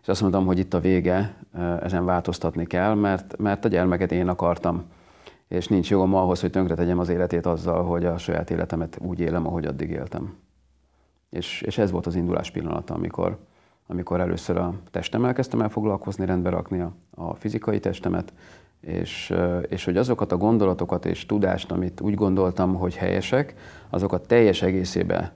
És 0.03 0.09
azt 0.09 0.21
mondtam, 0.21 0.47
hogy 0.47 0.59
itt 0.59 0.75
a 0.75 0.81
vége, 0.81 1.35
eh, 1.55 1.81
ezen 1.81 2.05
változtatni 2.05 2.67
kell, 2.67 2.95
mert, 2.95 3.37
mert 3.37 3.65
a 3.65 3.69
gyermeket 3.69 4.13
én 4.13 4.29
akartam 4.29 4.85
és 5.49 5.69
nincs 5.69 5.91
jogom 5.91 6.15
ahhoz, 6.15 6.41
hogy 6.41 6.51
tönkretegyem 6.51 6.99
az 6.99 7.09
életét 7.09 7.47
azzal, 7.47 7.85
hogy 7.85 8.05
a 8.05 8.19
saját 8.19 8.51
életemet 8.51 8.99
úgy 9.01 9.21
élem, 9.21 9.47
ahogy 9.47 9.65
addig 9.65 9.91
éltem. 9.91 10.35
És, 11.31 11.63
és 11.63 11.79
ez 11.79 11.91
volt 11.91 12.07
az 12.07 12.15
indulás 12.15 12.51
pillanata, 12.51 12.95
amikor, 12.95 13.39
amikor 13.87 14.21
először 14.21 14.57
a 14.57 14.75
testem 14.91 15.25
elkezdtem 15.25 15.61
el 15.61 15.69
foglalkozni, 15.69 16.27
rendbe 16.27 16.51
rakni 16.51 16.81
a, 16.81 16.93
a 17.15 17.35
fizikai 17.35 17.81
testemet, 17.81 18.33
és, 18.81 19.35
és 19.69 19.85
hogy 19.85 19.97
azokat 19.97 20.33
a 20.33 20.37
gondolatokat 20.37 21.07
és 21.07 21.27
tudást, 21.27 21.73
amit 21.73 22.01
úgy 22.01 22.15
gondoltam, 22.15 22.75
hogy 22.75 22.97
helyesek, 22.97 23.55
azokat 23.91 24.27
teljes 24.27 24.63
egészébe 24.63 25.33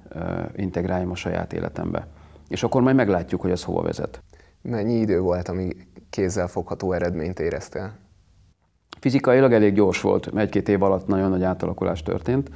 integráljam 0.56 1.10
a 1.10 1.14
saját 1.14 1.52
életembe. 1.52 2.06
És 2.48 2.62
akkor 2.62 2.82
majd 2.82 2.96
meglátjuk, 2.96 3.40
hogy 3.40 3.50
ez 3.50 3.64
hova 3.64 3.82
vezet. 3.82 4.22
Mennyi 4.62 4.94
idő 4.94 5.20
volt, 5.20 5.48
amíg 5.48 5.86
kézzel 6.10 6.48
fogható 6.48 6.92
eredményt 6.92 7.40
éreztél? 7.40 7.92
Fizikailag 9.00 9.52
elég 9.52 9.74
gyors 9.74 10.00
volt, 10.00 10.30
egy-két 10.34 10.68
év 10.68 10.82
alatt 10.82 11.06
nagyon 11.06 11.30
nagy 11.30 11.42
átalakulás 11.42 12.02
történt, 12.02 12.50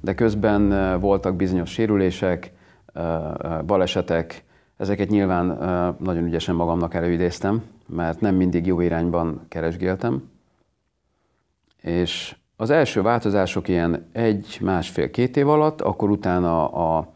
de 0.00 0.14
közben 0.14 1.00
voltak 1.00 1.36
bizonyos 1.36 1.70
sérülések, 1.70 2.52
balesetek, 3.66 4.44
ezeket 4.76 5.08
nyilván 5.08 5.46
nagyon 5.98 6.24
ügyesen 6.24 6.54
magamnak 6.54 6.94
előidéztem, 6.94 7.62
mert 7.86 8.20
nem 8.20 8.34
mindig 8.34 8.66
jó 8.66 8.80
irányban 8.80 9.40
keresgéltem. 9.48 10.30
És 11.80 12.36
az 12.56 12.70
első 12.70 13.02
változások 13.02 13.68
ilyen 13.68 14.08
egy, 14.12 14.58
másfél, 14.60 15.10
két 15.10 15.36
év 15.36 15.48
alatt, 15.48 15.80
akkor 15.80 16.10
utána 16.10 16.68
a, 16.68 17.08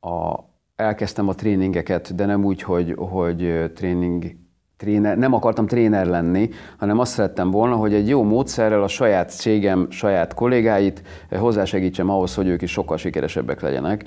a, 0.00 0.44
elkezdtem 0.76 1.28
a 1.28 1.34
tréningeket, 1.34 2.14
de 2.14 2.26
nem 2.26 2.44
úgy, 2.44 2.62
hogy, 2.62 2.94
hogy 2.98 3.72
tréning 3.74 4.36
tréner, 4.76 5.18
nem 5.18 5.32
akartam 5.32 5.66
tréner 5.66 6.06
lenni, 6.06 6.50
hanem 6.78 6.98
azt 6.98 7.12
szerettem 7.12 7.50
volna, 7.50 7.76
hogy 7.76 7.94
egy 7.94 8.08
jó 8.08 8.22
módszerrel 8.22 8.82
a 8.82 8.88
saját 8.88 9.30
cégem, 9.30 9.90
saját 9.90 10.34
kollégáit 10.34 11.02
hozzásegítsem 11.30 12.10
ahhoz, 12.10 12.34
hogy 12.34 12.46
ők 12.46 12.62
is 12.62 12.70
sokkal 12.70 12.96
sikeresebbek 12.96 13.60
legyenek. 13.60 14.04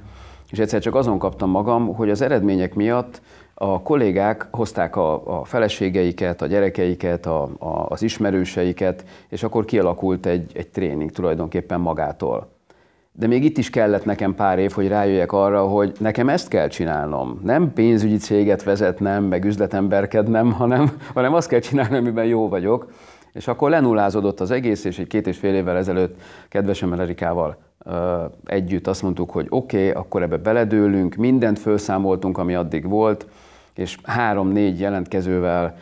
És 0.51 0.59
egyszer 0.59 0.81
csak 0.81 0.95
azon 0.95 1.17
kaptam 1.17 1.49
magam, 1.49 1.93
hogy 1.93 2.09
az 2.09 2.21
eredmények 2.21 2.75
miatt 2.75 3.21
a 3.53 3.81
kollégák 3.81 4.47
hozták 4.51 4.95
a, 4.95 5.39
a 5.39 5.43
feleségeiket, 5.45 6.41
a 6.41 6.45
gyerekeiket, 6.45 7.25
a, 7.25 7.49
a, 7.59 7.85
az 7.89 8.01
ismerőseiket, 8.01 9.05
és 9.29 9.43
akkor 9.43 9.65
kialakult 9.65 10.25
egy, 10.25 10.51
egy 10.53 10.67
tréning 10.67 11.11
tulajdonképpen 11.11 11.79
magától. 11.79 12.55
De 13.11 13.27
még 13.27 13.43
itt 13.43 13.57
is 13.57 13.69
kellett 13.69 14.05
nekem 14.05 14.35
pár 14.35 14.59
év, 14.59 14.71
hogy 14.71 14.87
rájöjjek 14.87 15.31
arra, 15.31 15.67
hogy 15.67 15.95
nekem 15.99 16.29
ezt 16.29 16.47
kell 16.47 16.67
csinálnom. 16.67 17.39
Nem 17.43 17.73
pénzügyi 17.73 18.17
céget 18.17 18.63
vezetnem, 18.63 19.23
meg 19.23 19.45
üzletemberkednem, 19.45 20.51
hanem, 20.51 20.97
hanem 21.13 21.33
azt 21.33 21.47
kell 21.47 21.59
csinálnom, 21.59 21.97
amiben 21.97 22.25
jó 22.25 22.47
vagyok. 22.47 22.91
És 23.33 23.47
akkor 23.47 23.69
lenullázódott 23.69 24.39
az 24.39 24.51
egész, 24.51 24.83
és 24.83 24.99
egy 24.99 25.07
két 25.07 25.27
és 25.27 25.37
fél 25.37 25.53
évvel 25.53 25.77
ezelőtt 25.77 26.21
kedvesem 26.49 26.93
Erikával 26.93 27.66
együtt 28.45 28.87
azt 28.87 29.01
mondtuk, 29.01 29.31
hogy 29.31 29.47
oké, 29.49 29.89
okay, 29.89 30.01
akkor 30.01 30.21
ebbe 30.21 30.37
beledőlünk, 30.37 31.15
mindent 31.15 31.59
felszámoltunk, 31.59 32.37
ami 32.37 32.55
addig 32.55 32.87
volt, 32.87 33.27
és 33.73 33.97
három-négy 34.03 34.79
jelentkezővel 34.79 35.77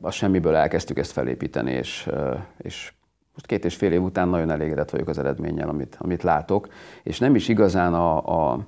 a 0.00 0.10
semmiből 0.10 0.54
elkezdtük 0.54 0.98
ezt 0.98 1.12
felépíteni, 1.12 1.72
és, 1.72 2.10
és 2.58 2.92
most 3.32 3.46
két 3.46 3.64
és 3.64 3.74
fél 3.74 3.92
év 3.92 4.02
után 4.02 4.28
nagyon 4.28 4.50
elégedett 4.50 4.90
vagyok 4.90 5.08
az 5.08 5.18
eredménnyel, 5.18 5.68
amit, 5.68 5.96
amit 6.00 6.22
látok, 6.22 6.68
és 7.02 7.18
nem 7.18 7.34
is 7.34 7.48
igazán 7.48 7.94
a, 7.94 8.50
a 8.50 8.58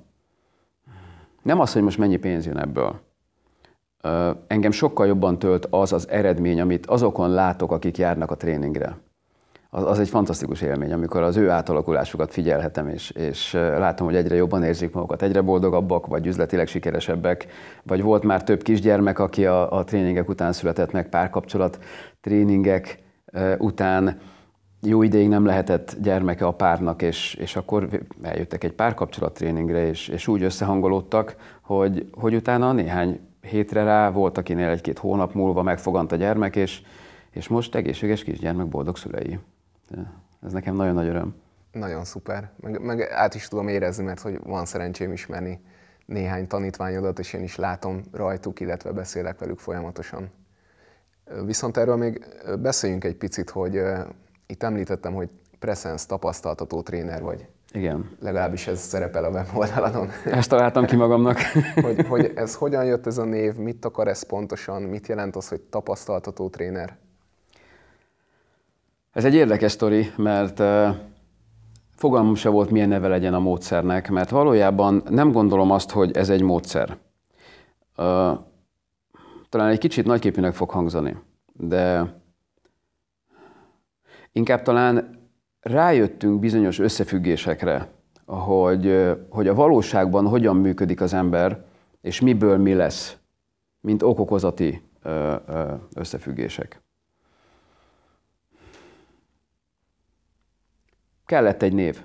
nem 1.43 1.61
az, 1.61 1.73
hogy 1.73 1.83
most 1.83 1.99
mennyi 1.99 2.17
pénz 2.17 2.47
jön 2.47 2.59
ebből. 2.59 3.01
Engem 4.47 4.71
sokkal 4.71 5.07
jobban 5.07 5.39
tölt 5.39 5.67
az 5.71 5.93
az 5.93 6.09
eredmény, 6.09 6.61
amit 6.61 6.87
azokon 6.87 7.31
látok, 7.31 7.73
akik 7.73 7.99
járnak 7.99 8.31
a 8.31 8.37
tréningre. 8.37 8.99
Az, 9.77 9.85
az 9.85 9.99
egy 9.99 10.09
fantasztikus 10.09 10.61
élmény, 10.61 10.93
amikor 10.93 11.23
az 11.23 11.37
ő 11.37 11.51
átalakulásukat 11.51 12.33
figyelhetem, 12.33 12.89
és, 12.89 13.11
és 13.11 13.53
látom, 13.53 14.07
hogy 14.07 14.17
egyre 14.17 14.35
jobban 14.35 14.63
érzik 14.63 14.93
magukat, 14.93 15.23
egyre 15.23 15.41
boldogabbak, 15.41 16.07
vagy 16.07 16.27
üzletileg 16.27 16.67
sikeresebbek, 16.67 17.47
vagy 17.83 18.03
volt 18.03 18.23
már 18.23 18.45
több 18.45 18.63
kisgyermek, 18.63 19.19
aki 19.19 19.47
a, 19.47 19.73
a 19.73 19.85
tréningek 19.85 20.29
után 20.29 20.53
született 20.53 20.93
meg, 20.93 21.09
párkapcsolat 21.09 21.79
tréningek 22.21 22.99
után, 23.59 24.19
jó 24.83 25.03
ideig 25.03 25.29
nem 25.29 25.45
lehetett 25.45 25.97
gyermeke 26.03 26.47
a 26.47 26.53
párnak, 26.53 27.03
és, 27.03 27.35
és 27.35 27.57
akkor 27.57 27.89
eljöttek 28.23 28.65
egy 28.65 28.73
párkapcsolattréningre, 28.73 29.87
és, 29.87 30.09
és 30.09 30.29
úgy 30.29 30.43
összehangolódtak, 30.43 31.37
hogy, 31.63 32.07
hogy 32.13 32.35
utána 32.35 32.73
néhány 32.73 33.21
hétre 33.41 33.85
rá 33.85 34.11
volt, 34.11 34.39
akinél 34.39 34.69
egy-két 34.69 34.99
hónap 34.99 35.35
múlva 35.35 35.63
megfogant 35.63 36.13
a 36.13 36.17
gyermek, 36.17 36.57
és, 36.57 36.83
és 37.31 37.49
most 37.49 37.75
egészséges 37.75 38.23
kisgyermek 38.25 38.67
boldog 38.67 38.97
szülei. 38.97 39.39
Ez 40.45 40.53
nekem 40.53 40.75
nagyon 40.75 40.95
nagy 40.95 41.07
öröm. 41.09 41.35
Nagyon 41.73 42.05
szuper. 42.05 42.51
Meg, 42.61 42.81
meg 42.81 43.01
át 43.01 43.35
is 43.35 43.49
tudom 43.49 43.69
érezni, 43.69 44.05
mert 44.05 44.21
hogy 44.21 44.41
van 44.43 44.65
szerencsém 44.65 45.13
ismerni 45.13 45.61
néhány 46.07 46.47
tanítványodat, 46.47 47.19
és 47.19 47.33
én 47.33 47.43
is 47.43 47.57
látom 47.57 48.03
rajtuk, 48.13 48.61
illetve 48.61 48.93
beszélek 48.93 49.39
velük 49.39 49.59
folyamatosan. 49.59 50.31
Viszont 51.45 51.77
erről 51.77 51.97
még 51.97 52.27
beszéljünk 52.61 53.05
egy 53.05 53.17
picit, 53.17 53.51
hogy 53.51 53.83
itt 54.47 54.63
említettem, 54.63 55.15
hogy 55.15 55.29
Presence 55.59 56.07
tapasztaltató 56.07 56.83
tréner 56.83 57.23
vagy. 57.23 57.49
Igen. 57.73 58.17
Legalábbis 58.21 58.67
ez 58.67 58.81
szerepel 58.81 59.25
a 59.25 59.29
weboldaladon. 59.29 60.09
Ezt 60.25 60.49
találtam 60.49 60.85
ki 60.85 60.97
magamnak. 60.97 61.39
hogy, 61.85 62.07
hogy 62.07 62.33
ez 62.35 62.55
hogyan 62.55 62.85
jött 62.85 63.07
ez 63.07 63.19
a 63.19 63.25
név, 63.25 63.55
mit 63.55 63.85
akar 63.85 64.09
ez 64.09 64.23
pontosan, 64.23 64.83
mit 64.83 65.07
jelent 65.07 65.37
az, 65.37 65.49
hogy 65.49 65.61
tapasztaltató 65.61 66.49
tréner? 66.49 66.97
Ez 69.15 69.25
egy 69.25 69.35
érdekes 69.35 69.73
sztori, 69.73 70.13
mert 70.17 70.63
fogalmam 71.95 72.35
se 72.35 72.49
volt, 72.49 72.71
milyen 72.71 72.89
neve 72.89 73.09
legyen 73.09 73.35
a 73.35 73.39
módszernek, 73.39 74.11
mert 74.11 74.31
valójában 74.31 75.03
nem 75.09 75.33
gondolom 75.33 75.71
azt, 75.71 75.91
hogy 75.91 76.17
ez 76.17 76.31
egy 76.31 76.43
módszer. 76.43 76.97
Talán 79.49 79.69
egy 79.69 79.79
kicsit 79.79 80.07
nagyképűnek 80.07 80.55
fog 80.55 80.71
hangzani, 80.71 81.17
de 81.53 82.15
inkább 84.33 84.63
talán 84.63 85.19
rájöttünk 85.61 86.41
bizonyos 86.41 86.79
összefüggésekre, 86.79 87.89
hogy, 88.27 89.15
hogy 89.29 89.49
a 89.49 89.55
valóságban 89.55 90.27
hogyan 90.27 90.57
működik 90.57 91.01
az 91.01 91.15
ember, 91.15 91.65
és 92.01 92.21
miből 92.21 92.59
mi 92.59 92.75
lesz, 92.75 93.17
mint 93.81 94.03
okokozati 94.03 94.83
összefüggések. 95.95 96.83
Kellett 101.35 101.63
egy 101.63 101.73
név. 101.73 102.01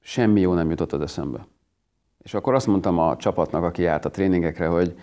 Semmi 0.00 0.40
jó 0.40 0.54
nem 0.54 0.70
jutott 0.70 0.92
az 0.92 1.00
eszembe. 1.00 1.46
És 2.18 2.34
akkor 2.34 2.54
azt 2.54 2.66
mondtam 2.66 2.98
a 2.98 3.16
csapatnak, 3.16 3.62
aki 3.62 3.82
járt 3.82 4.04
a 4.04 4.10
tréningekre, 4.10 4.66
hogy 4.66 4.94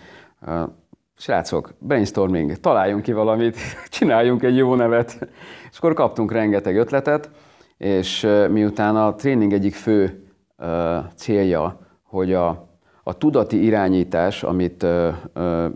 srácok, 1.18 1.74
brainstorming, 1.80 2.60
találjunk 2.60 3.04
ki 3.04 3.12
valamit, 3.12 3.58
csináljunk 3.89 4.44
egy 4.44 4.56
jó 4.56 4.75
nevet. 4.75 5.30
És 5.72 5.77
akkor 5.77 5.94
kaptunk 5.94 6.32
rengeteg 6.32 6.77
ötletet, 6.77 7.30
és 7.77 8.27
miután 8.50 8.96
a 8.96 9.15
tréning 9.15 9.54
egyik 9.54 9.74
fő 9.74 10.27
célja, 11.15 11.80
hogy 12.04 12.34
a, 12.34 12.70
a 13.04 13.18
tudati 13.18 13.63
irányítás, 13.63 14.44
amit 14.44 14.86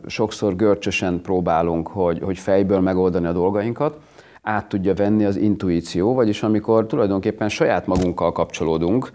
sokszor 0.05 0.55
görcsösen 0.55 1.21
próbálunk, 1.21 1.87
hogy, 1.87 2.19
hogy 2.21 2.37
fejből 2.37 2.79
megoldani 2.79 3.25
a 3.27 3.33
dolgainkat, 3.33 3.99
át 4.41 4.69
tudja 4.69 4.93
venni 4.93 5.25
az 5.25 5.35
intuíció, 5.35 6.13
vagyis 6.13 6.43
amikor 6.43 6.85
tulajdonképpen 6.85 7.49
saját 7.49 7.87
magunkkal 7.87 8.31
kapcsolódunk, 8.31 9.11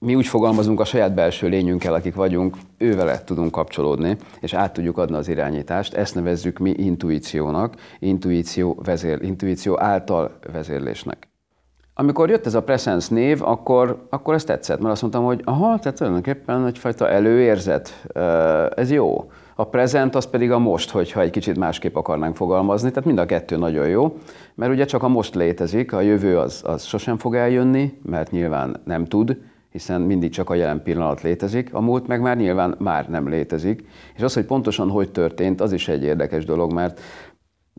mi 0.00 0.14
úgy 0.14 0.26
fogalmazunk 0.26 0.80
a 0.80 0.84
saját 0.84 1.14
belső 1.14 1.48
lényünkkel, 1.48 1.94
akik 1.94 2.14
vagyunk, 2.14 2.56
ővele 2.78 3.24
tudunk 3.24 3.50
kapcsolódni, 3.50 4.16
és 4.40 4.54
át 4.54 4.72
tudjuk 4.72 4.98
adni 4.98 5.16
az 5.16 5.28
irányítást. 5.28 5.94
Ezt 5.94 6.14
nevezzük 6.14 6.58
mi 6.58 6.70
intuíciónak, 6.70 7.74
intuíció, 7.98 8.80
vezér, 8.84 9.22
intuíció 9.22 9.80
által 9.80 10.38
vezérlésnek. 10.52 11.28
Amikor 11.94 12.30
jött 12.30 12.46
ez 12.46 12.54
a 12.54 12.62
Presence 12.62 13.14
név, 13.14 13.42
akkor, 13.42 14.06
akkor 14.10 14.34
ez 14.34 14.44
tetszett, 14.44 14.78
mert 14.78 14.92
azt 14.92 15.02
mondtam, 15.02 15.24
hogy 15.24 15.40
aha, 15.44 15.78
tehát 15.78 15.98
tulajdonképpen 15.98 16.66
egyfajta 16.66 17.08
előérzet, 17.08 18.06
ez 18.74 18.90
jó. 18.90 19.30
A 19.60 19.64
present 19.64 20.14
az 20.14 20.30
pedig 20.30 20.50
a 20.50 20.58
most, 20.58 20.90
hogyha 20.90 21.20
egy 21.20 21.30
kicsit 21.30 21.58
másképp 21.58 21.96
akarnánk 21.96 22.36
fogalmazni, 22.36 22.88
tehát 22.88 23.04
mind 23.04 23.18
a 23.18 23.26
kettő 23.26 23.56
nagyon 23.56 23.88
jó, 23.88 24.18
mert 24.54 24.72
ugye 24.72 24.84
csak 24.84 25.02
a 25.02 25.08
most 25.08 25.34
létezik, 25.34 25.92
a 25.92 26.00
jövő 26.00 26.38
az, 26.38 26.62
az 26.64 26.84
sosem 26.84 27.18
fog 27.18 27.34
eljönni, 27.34 27.98
mert 28.02 28.30
nyilván 28.30 28.80
nem 28.84 29.04
tud, 29.04 29.36
hiszen 29.70 30.00
mindig 30.00 30.30
csak 30.30 30.50
a 30.50 30.54
jelen 30.54 30.82
pillanat 30.82 31.22
létezik, 31.22 31.74
a 31.74 31.80
múlt 31.80 32.06
meg 32.06 32.20
már 32.20 32.36
nyilván 32.36 32.74
már 32.78 33.08
nem 33.08 33.28
létezik. 33.28 33.84
És 34.16 34.22
az, 34.22 34.34
hogy 34.34 34.44
pontosan 34.44 34.90
hogy 34.90 35.10
történt, 35.10 35.60
az 35.60 35.72
is 35.72 35.88
egy 35.88 36.02
érdekes 36.02 36.44
dolog, 36.44 36.72
mert 36.72 37.00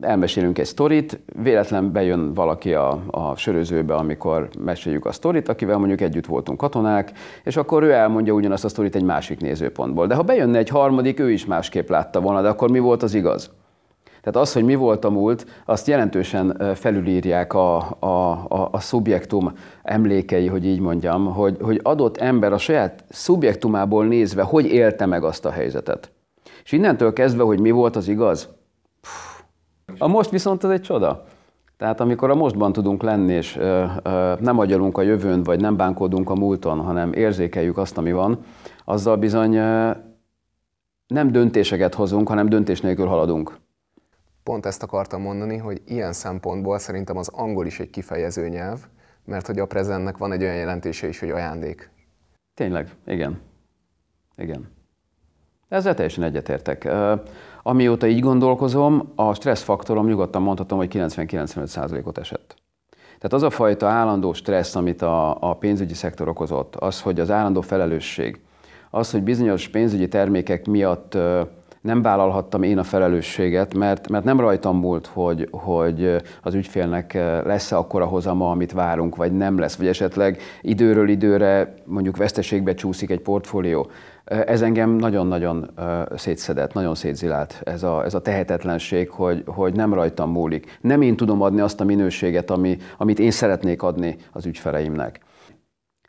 elmesélünk 0.00 0.58
egy 0.58 0.66
sztorit, 0.66 1.20
véletlen 1.42 1.92
bejön 1.92 2.34
valaki 2.34 2.74
a, 2.74 3.02
a 3.10 3.36
sörözőbe, 3.36 3.94
amikor 3.94 4.48
meséljük 4.58 5.06
a 5.06 5.12
sztorit, 5.12 5.48
akivel 5.48 5.78
mondjuk 5.78 6.00
együtt 6.00 6.26
voltunk 6.26 6.58
katonák, 6.58 7.12
és 7.44 7.56
akkor 7.56 7.82
ő 7.82 7.92
elmondja 7.92 8.32
ugyanazt 8.32 8.64
a 8.64 8.68
sztorit 8.68 8.94
egy 8.94 9.04
másik 9.04 9.40
nézőpontból. 9.40 10.06
De 10.06 10.14
ha 10.14 10.22
bejönne 10.22 10.58
egy 10.58 10.68
harmadik, 10.68 11.20
ő 11.20 11.30
is 11.30 11.46
másképp 11.46 11.88
látta 11.88 12.20
volna, 12.20 12.42
de 12.42 12.48
akkor 12.48 12.70
mi 12.70 12.78
volt 12.78 13.02
az 13.02 13.14
igaz? 13.14 13.50
Tehát 14.22 14.36
az, 14.48 14.52
hogy 14.52 14.64
mi 14.64 14.74
volt 14.74 15.04
a 15.04 15.10
múlt, 15.10 15.46
azt 15.64 15.86
jelentősen 15.86 16.74
felülírják 16.74 17.54
a, 17.54 17.96
a, 17.98 18.30
a, 18.48 18.68
a 18.72 18.80
szubjektum 18.80 19.52
emlékei, 19.82 20.46
hogy 20.46 20.66
így 20.66 20.80
mondjam, 20.80 21.34
hogy, 21.34 21.56
hogy 21.60 21.80
adott 21.82 22.16
ember 22.16 22.52
a 22.52 22.58
saját 22.58 23.04
szubjektumából 23.08 24.06
nézve, 24.06 24.42
hogy 24.42 24.66
élte 24.66 25.06
meg 25.06 25.24
azt 25.24 25.44
a 25.44 25.50
helyzetet. 25.50 26.10
És 26.64 26.72
innentől 26.72 27.12
kezdve, 27.12 27.42
hogy 27.42 27.60
mi 27.60 27.70
volt 27.70 27.96
az 27.96 28.08
igaz, 28.08 28.48
a 30.00 30.08
most 30.08 30.30
viszont 30.30 30.64
ez 30.64 30.70
egy 30.70 30.82
csoda. 30.82 31.24
Tehát 31.76 32.00
amikor 32.00 32.30
a 32.30 32.34
mostban 32.34 32.72
tudunk 32.72 33.02
lenni, 33.02 33.32
és 33.32 33.56
ö, 33.56 33.84
ö, 34.02 34.34
nem 34.40 34.58
agyalunk 34.58 34.98
a 34.98 35.02
jövőn, 35.02 35.42
vagy 35.42 35.60
nem 35.60 35.76
bánkódunk 35.76 36.30
a 36.30 36.34
múlton, 36.34 36.80
hanem 36.80 37.12
érzékeljük 37.12 37.78
azt, 37.78 37.98
ami 37.98 38.12
van, 38.12 38.38
azzal 38.84 39.16
bizony 39.16 39.54
ö, 39.54 39.90
nem 41.06 41.32
döntéseket 41.32 41.94
hozunk, 41.94 42.28
hanem 42.28 42.48
döntés 42.48 42.80
nélkül 42.80 43.06
haladunk. 43.06 43.56
Pont 44.42 44.66
ezt 44.66 44.82
akartam 44.82 45.22
mondani, 45.22 45.56
hogy 45.56 45.82
ilyen 45.86 46.12
szempontból 46.12 46.78
szerintem 46.78 47.16
az 47.16 47.28
angol 47.28 47.66
is 47.66 47.80
egy 47.80 47.90
kifejező 47.90 48.48
nyelv, 48.48 48.78
mert 49.24 49.46
hogy 49.46 49.58
a 49.58 49.66
prezentnek 49.66 50.16
van 50.16 50.32
egy 50.32 50.42
olyan 50.42 50.56
jelentése 50.56 51.08
is, 51.08 51.20
hogy 51.20 51.30
ajándék. 51.30 51.90
Tényleg, 52.54 52.88
igen. 53.06 53.40
Igen. 54.36 54.68
Ezzel 55.68 55.94
teljesen 55.94 56.24
egyetértek. 56.24 56.88
Amióta 57.62 58.06
így 58.06 58.20
gondolkozom, 58.20 59.12
a 59.14 59.34
stressz 59.34 59.62
faktorom 59.62 60.06
nyugodtan 60.06 60.42
mondhatom, 60.42 60.78
hogy 60.78 60.90
90-95%-ot 60.92 62.18
esett. 62.18 62.54
Tehát 63.04 63.32
az 63.32 63.42
a 63.42 63.50
fajta 63.50 63.88
állandó 63.88 64.32
stressz, 64.32 64.74
amit 64.74 65.02
a, 65.02 65.36
a 65.50 65.54
pénzügyi 65.54 65.94
szektor 65.94 66.28
okozott, 66.28 66.76
az, 66.76 67.00
hogy 67.00 67.20
az 67.20 67.30
állandó 67.30 67.60
felelősség, 67.60 68.40
az, 68.90 69.10
hogy 69.10 69.22
bizonyos 69.22 69.68
pénzügyi 69.68 70.08
termékek 70.08 70.66
miatt 70.66 71.18
nem 71.80 72.02
vállalhattam 72.02 72.62
én 72.62 72.78
a 72.78 72.82
felelősséget, 72.82 73.74
mert, 73.74 74.08
mert 74.08 74.24
nem 74.24 74.40
rajtam 74.40 74.78
múlt, 74.78 75.06
hogy, 75.06 75.48
hogy 75.50 76.16
az 76.42 76.54
ügyfélnek 76.54 77.12
lesz-e 77.44 77.76
akkora 77.76 78.04
hozama, 78.04 78.50
amit 78.50 78.72
várunk, 78.72 79.16
vagy 79.16 79.32
nem 79.32 79.58
lesz, 79.58 79.76
vagy 79.76 79.86
esetleg 79.86 80.40
időről 80.60 81.08
időre 81.08 81.74
mondjuk 81.84 82.16
veszteségbe 82.16 82.74
csúszik 82.74 83.10
egy 83.10 83.20
portfólió. 83.20 83.90
Ez 84.24 84.62
engem 84.62 84.90
nagyon-nagyon 84.90 85.70
szétszedett, 86.16 86.72
nagyon 86.72 86.94
szétzilált 86.94 87.60
ez 87.64 87.82
a, 87.82 88.04
ez 88.04 88.14
a 88.14 88.20
tehetetlenség, 88.20 89.10
hogy, 89.10 89.42
hogy 89.46 89.74
nem 89.74 89.94
rajtam 89.94 90.30
múlik. 90.30 90.78
Nem 90.80 91.02
én 91.02 91.16
tudom 91.16 91.42
adni 91.42 91.60
azt 91.60 91.80
a 91.80 91.84
minőséget, 91.84 92.50
ami, 92.50 92.76
amit 92.96 93.18
én 93.18 93.30
szeretnék 93.30 93.82
adni 93.82 94.16
az 94.32 94.46
ügyfeleimnek. 94.46 95.20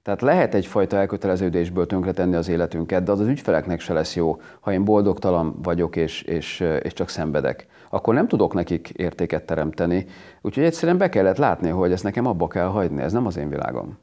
Tehát 0.03 0.21
lehet 0.21 0.53
egyfajta 0.53 0.97
elköteleződésből 0.97 1.85
tönkretenni 1.85 2.35
az 2.35 2.47
életünket, 2.47 3.03
de 3.03 3.11
az 3.11 3.19
az 3.19 3.27
ügyfeleknek 3.27 3.79
se 3.79 3.93
lesz 3.93 4.15
jó, 4.15 4.41
ha 4.59 4.71
én 4.71 4.83
boldogtalan 4.83 5.61
vagyok 5.61 5.95
és, 5.95 6.21
és, 6.21 6.59
és 6.59 6.93
csak 6.93 7.09
szenvedek. 7.09 7.67
Akkor 7.89 8.13
nem 8.13 8.27
tudok 8.27 8.53
nekik 8.53 8.89
értéket 8.89 9.45
teremteni. 9.45 10.05
Úgyhogy 10.41 10.63
egyszerűen 10.63 10.97
be 10.97 11.09
kellett 11.09 11.37
látni, 11.37 11.69
hogy 11.69 11.91
ezt 11.91 12.03
nekem 12.03 12.25
abba 12.25 12.47
kell 12.47 12.67
hagyni, 12.67 13.01
ez 13.01 13.11
nem 13.11 13.25
az 13.25 13.37
én 13.37 13.49
világom. 13.49 13.97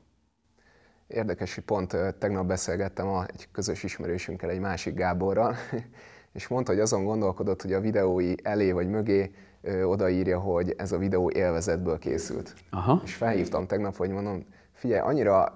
Érdekes, 1.06 1.54
hogy 1.54 1.64
pont 1.64 1.96
tegnap 2.18 2.46
beszélgettem 2.46 3.08
a, 3.08 3.24
egy 3.32 3.48
közös 3.52 3.82
ismerősünkkel, 3.82 4.50
egy 4.50 4.60
másik 4.60 4.94
Gáborral, 4.94 5.54
és 6.32 6.48
mondta, 6.48 6.72
hogy 6.72 6.80
azon 6.80 7.04
gondolkodott, 7.04 7.62
hogy 7.62 7.72
a 7.72 7.80
videói 7.80 8.34
elé 8.42 8.72
vagy 8.72 8.88
mögé 8.88 9.30
ö, 9.62 9.82
odaírja, 9.82 10.38
hogy 10.38 10.74
ez 10.76 10.92
a 10.92 10.98
videó 10.98 11.30
élvezetből 11.30 11.98
készült. 11.98 12.54
Aha. 12.70 13.00
És 13.04 13.14
felhívtam 13.14 13.66
tegnap, 13.66 13.96
hogy 13.96 14.10
mondom, 14.10 14.46
figyelj, 14.72 15.00
annyira 15.00 15.50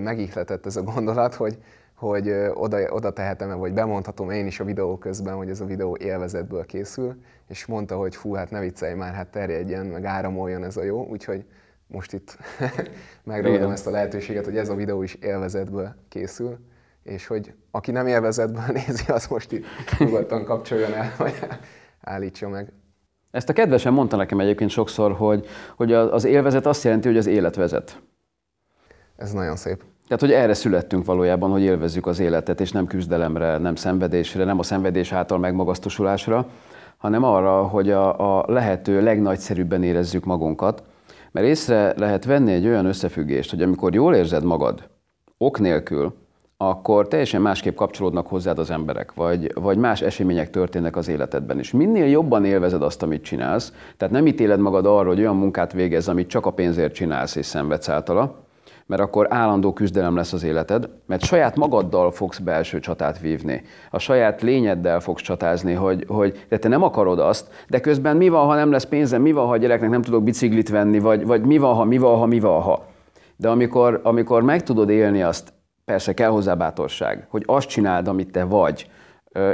megihletett 0.00 0.66
ez 0.66 0.76
a 0.76 0.82
gondolat, 0.82 1.34
hogy, 1.34 1.58
hogy 1.94 2.30
oda, 2.54 2.90
oda 2.90 3.10
tehetem-e, 3.10 3.54
vagy 3.54 3.72
bemondhatom 3.72 4.30
én 4.30 4.46
is 4.46 4.60
a 4.60 4.64
videó 4.64 4.98
közben, 4.98 5.34
hogy 5.34 5.48
ez 5.48 5.60
a 5.60 5.64
videó 5.64 5.96
élvezetből 6.00 6.66
készül, 6.66 7.14
és 7.48 7.66
mondta, 7.66 7.96
hogy 7.96 8.16
fú, 8.16 8.34
hát 8.34 8.50
ne 8.50 8.60
viccelj 8.60 8.94
már, 8.94 9.14
hát 9.14 9.28
terjedjen, 9.28 9.86
meg 9.86 10.04
áramoljon 10.04 10.64
ez 10.64 10.76
a 10.76 10.82
jó, 10.82 11.06
úgyhogy 11.06 11.44
most 11.86 12.12
itt 12.12 12.38
megragadom 13.24 13.70
ezt 13.70 13.86
a 13.86 13.90
lehetőséget, 13.90 14.44
hogy 14.44 14.56
ez 14.56 14.68
a 14.68 14.74
videó 14.74 15.02
is 15.02 15.14
élvezetből 15.14 15.94
készül, 16.08 16.58
és 17.02 17.26
hogy 17.26 17.54
aki 17.70 17.90
nem 17.90 18.06
élvezetből 18.06 18.64
nézi, 18.86 19.10
az 19.10 19.26
most 19.26 19.52
itt 19.52 19.64
nyugodtan 19.98 20.44
kapcsoljon 20.44 20.92
el, 20.92 21.12
vagy 21.18 21.34
állítsa 22.00 22.48
meg. 22.48 22.72
Ezt 23.30 23.48
a 23.48 23.52
kedvesen 23.52 23.92
mondta 23.92 24.16
nekem 24.16 24.40
egyébként 24.40 24.70
sokszor, 24.70 25.12
hogy, 25.12 25.46
hogy 25.76 25.92
az 25.92 26.24
élvezet 26.24 26.66
azt 26.66 26.84
jelenti, 26.84 27.08
hogy 27.08 27.16
az 27.16 27.26
élet 27.26 27.56
vezet. 27.56 28.02
Ez 29.16 29.32
nagyon 29.32 29.56
szép. 29.56 29.82
Tehát, 30.08 30.22
hogy 30.22 30.32
erre 30.32 30.54
születtünk 30.54 31.04
valójában, 31.04 31.50
hogy 31.50 31.62
élvezzük 31.62 32.06
az 32.06 32.18
életet, 32.18 32.60
és 32.60 32.72
nem 32.72 32.86
küzdelemre, 32.86 33.58
nem 33.58 33.74
szenvedésre, 33.74 34.44
nem 34.44 34.58
a 34.58 34.62
szenvedés 34.62 35.12
által 35.12 35.38
megmagasztosulásra, 35.38 36.46
hanem 36.96 37.22
arra, 37.22 37.62
hogy 37.62 37.90
a, 37.90 38.38
a 38.38 38.44
lehető 38.48 39.02
legnagyszerűbben 39.02 39.82
érezzük 39.82 40.24
magunkat, 40.24 40.82
mert 41.32 41.46
észre 41.46 41.94
lehet 41.96 42.24
venni 42.24 42.52
egy 42.52 42.66
olyan 42.66 42.86
összefüggést, 42.86 43.50
hogy 43.50 43.62
amikor 43.62 43.94
jól 43.94 44.14
érzed 44.14 44.44
magad, 44.44 44.88
ok 45.38 45.58
nélkül, 45.58 46.14
akkor 46.56 47.08
teljesen 47.08 47.40
másképp 47.42 47.76
kapcsolódnak 47.76 48.26
hozzád 48.26 48.58
az 48.58 48.70
emberek, 48.70 49.14
vagy, 49.14 49.52
vagy 49.54 49.78
más 49.78 50.02
események 50.02 50.50
történnek 50.50 50.96
az 50.96 51.08
életedben 51.08 51.58
is. 51.58 51.72
Minél 51.72 52.06
jobban 52.06 52.44
élvezed 52.44 52.82
azt, 52.82 53.02
amit 53.02 53.22
csinálsz, 53.22 53.72
tehát 53.96 54.14
nem 54.14 54.26
ítéled 54.26 54.60
magad 54.60 54.86
arra, 54.86 55.08
hogy 55.08 55.20
olyan 55.20 55.36
munkát 55.36 55.72
végez, 55.72 56.08
amit 56.08 56.28
csak 56.28 56.46
a 56.46 56.50
pénzért 56.50 56.94
csinálsz 56.94 57.36
és 57.36 57.46
szenvedsz 57.46 57.88
általa, 57.88 58.45
mert 58.86 59.02
akkor 59.02 59.26
állandó 59.30 59.72
küzdelem 59.72 60.16
lesz 60.16 60.32
az 60.32 60.42
életed, 60.42 60.88
mert 61.06 61.24
saját 61.24 61.56
magaddal 61.56 62.10
fogsz 62.10 62.38
belső 62.38 62.80
csatát 62.80 63.18
vívni. 63.18 63.62
A 63.90 63.98
saját 63.98 64.42
lényeddel 64.42 65.00
fogsz 65.00 65.22
csatázni, 65.22 65.72
hogy, 65.72 66.04
hogy 66.08 66.46
de 66.48 66.58
te 66.58 66.68
nem 66.68 66.82
akarod 66.82 67.18
azt, 67.18 67.64
de 67.68 67.80
közben 67.80 68.16
mi 68.16 68.28
van, 68.28 68.46
ha 68.46 68.54
nem 68.54 68.70
lesz 68.70 68.84
pénzem, 68.84 69.22
mi 69.22 69.32
van, 69.32 69.46
ha 69.46 69.52
a 69.52 69.56
gyereknek 69.56 69.90
nem 69.90 70.02
tudok 70.02 70.22
biciklit 70.22 70.68
venni, 70.68 70.98
vagy, 70.98 71.26
vagy 71.26 71.42
mi 71.42 71.58
van, 71.58 71.74
ha, 71.74 71.84
mi 71.84 71.98
van, 71.98 72.18
ha, 72.18 72.26
mi 72.26 72.40
van, 72.40 72.62
ha. 72.62 72.84
De 73.36 73.48
amikor, 73.48 74.00
amikor 74.02 74.42
meg 74.42 74.62
tudod 74.62 74.88
élni 74.88 75.22
azt, 75.22 75.52
persze 75.84 76.14
kell 76.14 76.30
hozzá 76.30 76.54
bátorság, 76.54 77.26
hogy 77.30 77.42
azt 77.46 77.68
csináld, 77.68 78.08
amit 78.08 78.30
te 78.30 78.44
vagy, 78.44 78.90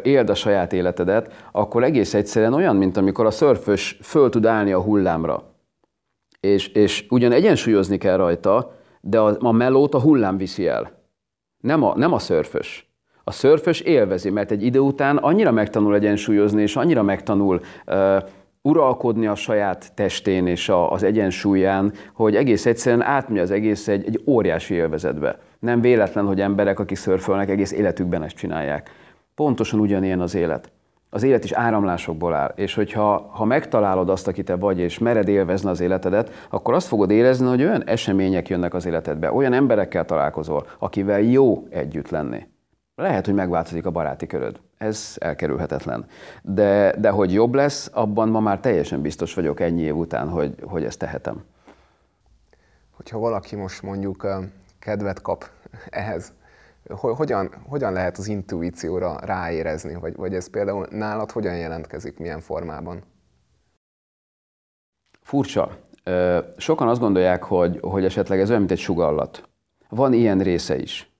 éld 0.03 0.31
a 0.31 0.35
saját 0.35 0.73
életedet, 0.73 1.49
akkor 1.53 1.85
egész 1.85 2.15
egyszerűen 2.15 2.55
olyan, 2.55 2.77
mint 2.77 2.97
amikor 2.97 3.27
a 3.27 3.31
szörfös 3.31 3.99
föl 4.03 4.31
tud 4.31 4.47
állni 4.47 4.73
a 4.73 4.81
hullámra. 4.81 5.43
És, 6.41 6.69
és 6.69 7.07
ugyan 7.11 7.33
egyensúlyozni 7.33 7.99
kell 7.99 8.17
rajta, 8.17 8.73
de 9.05 9.19
a, 9.19 9.37
a 9.39 9.53
melót 9.53 9.95
a 9.95 10.01
hullám 10.01 10.37
viszi 10.37 10.67
el. 10.67 10.91
Nem 11.59 11.83
a, 11.83 11.97
nem 11.97 12.13
a 12.13 12.19
szörfös. 12.19 12.91
A 13.25 13.33
szörfös 13.33 13.81
élvezi, 13.81 14.31
mert 14.31 14.51
egy 14.51 14.63
idő 14.63 14.79
után 14.79 15.17
annyira 15.17 15.51
megtanul 15.51 15.95
egyensúlyozni, 15.95 16.63
és 16.63 16.77
annyira 16.77 17.03
megtanul 17.03 17.61
uh, 17.87 18.23
uralkodni 18.63 19.27
a 19.27 19.35
saját 19.35 19.95
testén 19.95 20.47
és 20.47 20.69
a, 20.69 20.93
az 20.93 21.03
egyensúlyán, 21.03 21.93
hogy 22.13 22.37
egész 22.37 22.67
egyszerűen 22.67 23.03
átmegy 23.03 23.39
az 23.39 23.51
egész 23.51 23.89
egy, 23.89 24.07
egy 24.07 24.23
óriási 24.27 24.75
élvezetbe. 24.75 25.39
Nem 25.59 25.81
véletlen, 25.81 26.27
hogy 26.27 26.41
emberek, 26.41 26.79
akik 26.79 26.97
szörfölnek, 26.97 27.49
egész 27.49 27.73
életükben 27.73 28.23
ezt 28.23 28.37
csinálják. 28.37 28.91
Pontosan 29.35 29.81
ugyanilyen 29.81 30.21
az 30.21 30.35
élet 30.35 30.73
az 31.15 31.23
élet 31.23 31.45
is 31.45 31.53
áramlásokból 31.53 32.35
áll, 32.35 32.53
és 32.55 32.75
hogyha 32.75 33.29
ha 33.31 33.45
megtalálod 33.45 34.09
azt, 34.09 34.29
aki 34.29 34.43
te 34.43 34.57
vagy, 34.57 34.79
és 34.79 34.99
mered 34.99 35.29
élvezni 35.29 35.69
az 35.69 35.81
életedet, 35.81 36.47
akkor 36.51 36.75
azt 36.75 36.87
fogod 36.87 37.11
érezni, 37.11 37.47
hogy 37.47 37.63
olyan 37.63 37.89
események 37.89 38.49
jönnek 38.49 38.75
az 38.75 38.87
életedbe, 38.87 39.33
olyan 39.33 39.53
emberekkel 39.53 40.05
találkozol, 40.05 40.67
akivel 40.79 41.21
jó 41.21 41.67
együtt 41.71 42.09
lenni. 42.09 42.47
Lehet, 42.95 43.25
hogy 43.25 43.35
megváltozik 43.35 43.87
a 43.87 43.91
baráti 43.91 44.27
köröd. 44.27 44.61
Ez 44.79 45.17
elkerülhetetlen. 45.19 46.07
De, 46.43 46.95
de 46.99 47.11
hogy 47.11 47.33
jobb 47.33 47.55
lesz, 47.55 47.91
abban 47.93 48.29
ma 48.29 48.41
már 48.41 48.61
teljesen 48.61 49.01
biztos 49.01 49.35
vagyok 49.35 49.61
ennyi 49.61 49.83
év 49.83 49.97
után, 49.97 50.29
hogy, 50.29 50.55
hogy 50.63 50.85
ezt 50.85 50.99
tehetem. 50.99 51.45
Hogyha 52.91 53.19
valaki 53.19 53.57
most 53.57 53.83
mondjuk 53.83 54.27
kedvet 54.79 55.23
kap 55.23 55.45
ehhez, 55.91 56.33
hogyan, 56.97 57.55
hogyan 57.69 57.93
lehet 57.93 58.19
az 58.19 58.27
intuícióra 58.27 59.19
ráérezni, 59.21 59.95
vagy, 59.95 60.17
vagy 60.17 60.35
ez 60.35 60.51
például 60.51 60.87
nálad 60.91 61.31
hogyan 61.31 61.57
jelentkezik, 61.57 62.19
milyen 62.19 62.41
formában? 62.41 63.03
Furcsa. 65.21 65.79
Sokan 66.57 66.89
azt 66.89 67.01
gondolják, 67.01 67.43
hogy, 67.43 67.79
hogy 67.83 68.05
esetleg 68.05 68.41
ez 68.41 68.49
olyan, 68.49 68.61
mint 68.61 68.73
egy 68.73 68.79
sugallat. 68.79 69.49
Van 69.89 70.13
ilyen 70.13 70.39
része 70.39 70.77
is. 70.77 71.11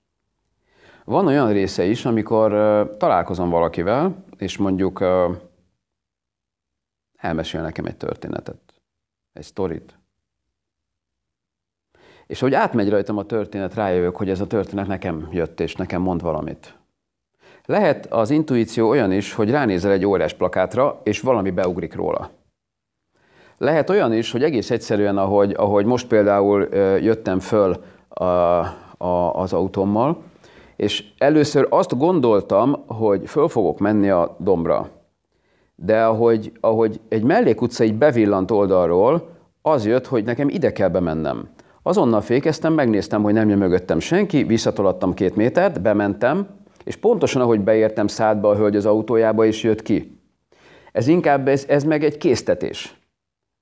Van 1.05 1.27
olyan 1.27 1.51
része 1.51 1.83
is, 1.83 2.05
amikor 2.05 2.51
találkozom 2.97 3.49
valakivel, 3.49 4.23
és 4.37 4.57
mondjuk 4.57 5.03
elmesél 7.15 7.61
nekem 7.61 7.85
egy 7.85 7.97
történetet, 7.97 8.59
egy 9.33 9.43
sztorit, 9.43 9.97
és 12.27 12.39
hogy 12.39 12.53
átmegy 12.53 12.89
rajtam 12.89 13.17
a 13.17 13.23
történet, 13.23 13.75
rájövök, 13.75 14.15
hogy 14.15 14.29
ez 14.29 14.39
a 14.39 14.47
történet 14.47 14.87
nekem 14.87 15.27
jött, 15.31 15.59
és 15.59 15.75
nekem 15.75 16.01
mond 16.01 16.21
valamit. 16.21 16.75
Lehet 17.65 18.05
az 18.05 18.29
intuíció 18.29 18.89
olyan 18.89 19.11
is, 19.11 19.33
hogy 19.33 19.49
ránézel 19.49 19.91
egy 19.91 20.05
órás 20.05 20.33
plakátra, 20.33 20.99
és 21.03 21.19
valami 21.19 21.51
beugrik 21.51 21.95
róla. 21.95 22.29
Lehet 23.57 23.89
olyan 23.89 24.13
is, 24.13 24.31
hogy 24.31 24.43
egész 24.43 24.71
egyszerűen, 24.71 25.17
ahogy, 25.17 25.53
ahogy 25.57 25.85
most 25.85 26.07
például 26.07 26.67
jöttem 27.01 27.39
föl 27.39 27.83
a, 28.07 28.23
a, 28.97 29.33
az 29.33 29.53
autómmal, 29.53 30.21
és 30.75 31.03
először 31.17 31.67
azt 31.69 31.97
gondoltam, 31.97 32.83
hogy 32.87 33.21
föl 33.25 33.47
fogok 33.47 33.79
menni 33.79 34.09
a 34.09 34.35
dombra. 34.39 34.89
De 35.75 36.05
ahogy, 36.05 36.51
ahogy 36.59 36.99
egy 37.09 37.23
mellékutca 37.23 37.83
egy 37.83 37.95
bevillant 37.95 38.51
oldalról, 38.51 39.29
az 39.61 39.85
jött, 39.85 40.07
hogy 40.07 40.23
nekem 40.23 40.49
ide 40.49 40.71
kell 40.71 40.89
bemennem. 40.89 41.49
Azonnal 41.83 42.21
fékeztem, 42.21 42.73
megnéztem, 42.73 43.23
hogy 43.23 43.33
nem 43.33 43.49
jön 43.49 43.57
mögöttem 43.57 43.99
senki, 43.99 44.43
visszatolattam 44.43 45.13
két 45.13 45.35
métert, 45.35 45.81
bementem, 45.81 46.47
és 46.83 46.95
pontosan 46.95 47.41
ahogy 47.41 47.59
beértem, 47.59 48.07
szállt 48.07 48.41
be 48.41 48.47
a 48.47 48.55
hölgy 48.55 48.75
az 48.75 48.85
autójába, 48.85 49.45
és 49.45 49.63
jött 49.63 49.81
ki. 49.81 50.19
Ez 50.91 51.07
inkább, 51.07 51.47
ez, 51.47 51.65
ez 51.67 51.83
meg 51.83 52.03
egy 52.03 52.17
késztetés. 52.17 52.95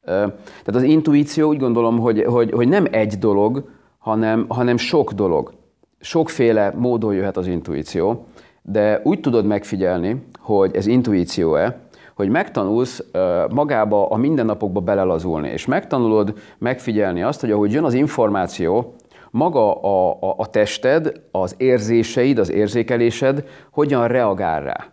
Tehát 0.06 0.76
az 0.76 0.84
intuíció 0.84 1.48
úgy 1.48 1.60
gondolom, 1.60 2.00
hogy, 2.00 2.24
hogy, 2.24 2.52
hogy 2.52 2.68
nem 2.68 2.88
egy 2.92 3.18
dolog, 3.18 3.70
hanem, 3.98 4.46
hanem 4.48 4.78
sok 4.78 5.12
dolog. 5.12 5.54
Sokféle 6.00 6.74
módon 6.78 7.14
jöhet 7.14 7.38
az 7.38 7.48
intuíció, 7.48 8.26
de 8.62 9.02
úgy 9.04 9.20
tudod 9.20 9.46
megfigyelni, 9.46 10.26
hogy 10.40 10.76
ez 10.76 10.86
intuíció-e, 10.86 11.80
hogy 12.22 12.30
megtanulsz 12.30 13.04
magába 13.50 14.08
a 14.08 14.18
mindennapokba 14.18 14.80
belelazulni, 14.80 15.50
és 15.50 15.66
megtanulod 15.66 16.34
megfigyelni 16.58 17.24
azt, 17.24 17.42
hogy 17.42 17.52
ahogy 17.52 17.72
jön 17.72 17.84
az 17.84 17.94
információ, 17.94 18.96
maga 19.32 19.82
a, 19.82 20.18
a, 20.30 20.34
a 20.38 20.50
tested, 20.50 21.12
az 21.32 21.56
érzéseid, 21.58 22.38
az 22.38 22.52
érzékelésed 22.52 23.46
hogyan 23.72 24.08
reagál 24.08 24.62
rá. 24.64 24.88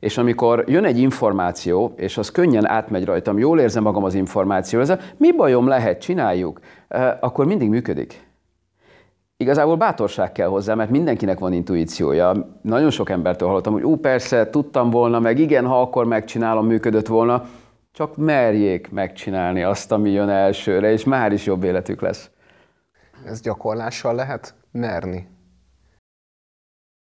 És 0.00 0.18
amikor 0.18 0.64
jön 0.66 0.84
egy 0.84 0.98
információ, 0.98 1.92
és 1.96 2.18
az 2.18 2.30
könnyen 2.30 2.68
átmegy 2.68 3.04
rajtam, 3.04 3.38
jól 3.38 3.60
érzem 3.60 3.82
magam 3.82 4.04
az 4.04 4.14
információval, 4.14 5.00
mi 5.16 5.32
bajom 5.32 5.68
lehet, 5.68 6.00
csináljuk, 6.00 6.60
akkor 7.20 7.46
mindig 7.46 7.68
működik. 7.68 8.25
Igazából 9.38 9.76
bátorság 9.76 10.32
kell 10.32 10.48
hozzá, 10.48 10.74
mert 10.74 10.90
mindenkinek 10.90 11.38
van 11.38 11.52
intuíciója. 11.52 12.58
Nagyon 12.62 12.90
sok 12.90 13.10
embertől 13.10 13.48
hallottam, 13.48 13.72
hogy 13.72 13.82
ú, 13.82 13.96
persze, 13.96 14.50
tudtam 14.50 14.90
volna, 14.90 15.18
meg 15.18 15.38
igen, 15.38 15.66
ha 15.66 15.80
akkor 15.80 16.04
megcsinálom, 16.04 16.66
működött 16.66 17.06
volna. 17.06 17.44
Csak 17.92 18.16
merjék 18.16 18.90
megcsinálni 18.90 19.62
azt, 19.62 19.92
ami 19.92 20.10
jön 20.10 20.28
elsőre, 20.28 20.92
és 20.92 21.04
már 21.04 21.32
is 21.32 21.46
jobb 21.46 21.62
életük 21.62 22.00
lesz. 22.00 22.30
Ez 23.26 23.40
gyakorlással 23.40 24.14
lehet 24.14 24.54
merni? 24.72 25.28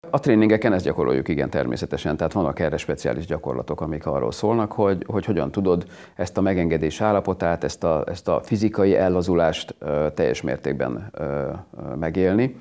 A 0.10 0.20
tréningeken 0.20 0.74
ezt 0.74 0.86
gyakoroljuk, 0.86 1.28
igen, 1.28 1.50
természetesen. 1.50 2.18
Tehát 2.18 2.34
vannak 2.34 2.60
erre 2.60 2.78
speciális 2.78 3.26
gyakorlatok, 3.26 3.82
amik 3.82 4.06
arról 4.06 4.32
szólnak, 4.32 4.72
hogy, 4.72 5.04
hogy 5.08 5.26
hogyan 5.26 5.52
tudod 5.52 5.86
ezt 6.16 6.38
a 6.38 6.42
megengedés 6.42 7.02
állapotát, 7.02 7.64
ezt 7.64 7.84
a, 7.84 8.04
ezt 8.08 8.28
a 8.28 8.42
fizikai 8.44 8.96
ellazulást 8.96 9.76
ö, 9.80 10.08
teljes 10.14 10.42
mértékben 10.42 11.10
ö, 11.12 11.24
ö, 11.24 11.96
megélni. 11.96 12.56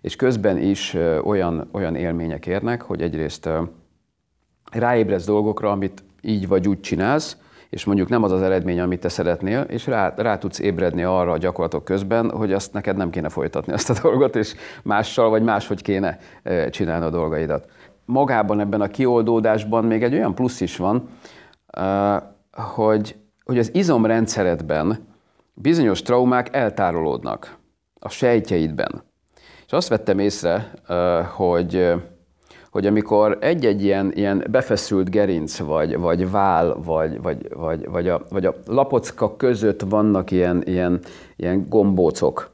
És 0.00 0.16
közben 0.16 0.58
is 0.58 0.94
ö, 0.94 1.18
olyan, 1.18 1.68
olyan 1.72 1.96
élmények 1.96 2.46
érnek, 2.46 2.82
hogy 2.82 3.02
egyrészt 3.02 3.46
ö, 3.46 3.62
ráébredsz 4.72 5.26
dolgokra, 5.26 5.70
amit 5.70 6.04
így 6.20 6.48
vagy 6.48 6.68
úgy 6.68 6.80
csinálsz, 6.80 7.36
és 7.74 7.84
mondjuk 7.84 8.08
nem 8.08 8.22
az 8.22 8.32
az 8.32 8.42
eredmény, 8.42 8.80
amit 8.80 9.00
te 9.00 9.08
szeretnél, 9.08 9.60
és 9.60 9.86
rá, 9.86 10.14
rá 10.16 10.38
tudsz 10.38 10.58
ébredni 10.58 11.02
arra 11.02 11.32
a 11.32 11.38
gyakorlatok 11.38 11.84
közben, 11.84 12.30
hogy 12.30 12.52
azt 12.52 12.72
neked 12.72 12.96
nem 12.96 13.10
kéne 13.10 13.28
folytatni 13.28 13.72
azt 13.72 13.90
a 13.90 13.94
dolgot, 14.02 14.36
és 14.36 14.54
mással 14.82 15.28
vagy 15.28 15.42
máshogy 15.42 15.82
kéne 15.82 16.18
csinálni 16.70 17.04
a 17.04 17.10
dolgaidat. 17.10 17.68
Magában 18.04 18.60
ebben 18.60 18.80
a 18.80 18.88
kioldódásban 18.88 19.84
még 19.84 20.02
egy 20.02 20.14
olyan 20.14 20.34
plusz 20.34 20.60
is 20.60 20.76
van, 20.76 21.08
hogy, 22.52 23.16
hogy 23.44 23.58
az 23.58 23.74
izomrendszeredben 23.74 25.06
bizonyos 25.54 26.02
traumák 26.02 26.56
eltárolódnak 26.56 27.56
a 27.98 28.08
sejtjeidben. 28.08 29.02
És 29.66 29.72
azt 29.72 29.88
vettem 29.88 30.18
észre, 30.18 30.70
hogy 31.34 31.94
hogy 32.74 32.86
amikor 32.86 33.38
egy-egy 33.40 33.84
ilyen, 33.84 34.12
ilyen 34.14 34.44
befeszült 34.50 35.10
gerinc, 35.10 35.58
vagy, 35.58 35.98
vagy 35.98 36.30
vál, 36.30 36.76
vagy, 36.84 37.22
vagy, 37.22 37.48
vagy, 37.54 37.88
vagy, 37.88 38.08
a, 38.08 38.22
vagy 38.30 38.46
a 38.46 38.54
lapocka 38.66 39.36
között 39.36 39.82
vannak 39.88 40.30
ilyen, 40.30 40.62
ilyen, 40.66 41.00
ilyen 41.36 41.66
gombócok, 41.68 42.50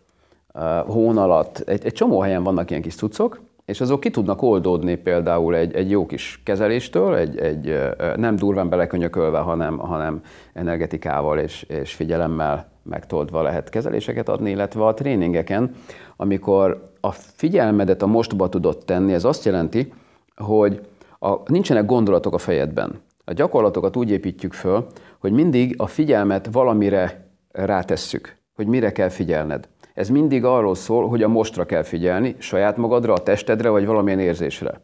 hón 0.87 1.19
alatt, 1.19 1.59
egy, 1.59 1.85
egy 1.85 1.93
csomó 1.93 2.21
helyen 2.21 2.43
vannak 2.43 2.71
ilyen 2.71 2.83
kis 2.83 2.95
cuccok, 2.95 3.41
és 3.65 3.81
azok 3.81 4.01
ki 4.01 4.11
tudnak 4.11 4.43
oldódni 4.43 4.97
például 4.97 5.55
egy, 5.55 5.75
egy 5.75 5.91
jó 5.91 6.07
kis 6.07 6.41
kezeléstől, 6.45 7.15
egy, 7.15 7.39
egy 7.39 7.79
nem 8.17 8.37
durván 8.37 8.69
belekönyökölve, 8.69 9.39
hanem, 9.39 9.79
hanem 9.79 10.23
energetikával 10.53 11.39
és, 11.39 11.63
és 11.63 11.95
figyelemmel 11.95 12.71
megtoldva 12.83 13.43
lehet 13.43 13.69
kezeléseket 13.69 14.29
adni, 14.29 14.51
illetve 14.51 14.87
a 14.87 14.95
tréningeken, 14.95 15.75
amikor 16.17 16.91
a 17.01 17.13
figyelmedet 17.13 18.03
a 18.03 18.07
mostba 18.07 18.49
tudod 18.49 18.79
tenni, 18.85 19.13
ez 19.13 19.25
azt 19.25 19.45
jelenti, 19.45 19.93
hogy 20.41 20.81
a, 21.19 21.35
nincsenek 21.45 21.87
gondolatok 21.87 22.35
a 22.35 22.39
fejedben. 22.39 23.01
A 23.25 23.33
gyakorlatokat 23.33 23.97
úgy 23.97 24.11
építjük 24.11 24.53
föl, 24.53 24.87
hogy 25.19 25.33
mindig 25.33 25.75
a 25.79 25.87
figyelmet 25.87 26.49
valamire 26.53 27.31
rátesszük, 27.53 28.37
hogy 28.55 28.67
mire 28.67 28.93
kell 28.93 29.09
figyelned. 29.09 29.69
Ez 29.95 30.09
mindig 30.09 30.45
arról 30.45 30.75
szól, 30.75 31.09
hogy 31.09 31.23
a 31.23 31.29
mostra 31.29 31.65
kell 31.65 31.83
figyelni, 31.83 32.35
saját 32.39 32.77
magadra, 32.77 33.13
a 33.13 33.23
testedre, 33.23 33.69
vagy 33.69 33.87
valamilyen 33.87 34.19
érzésre. 34.19 34.81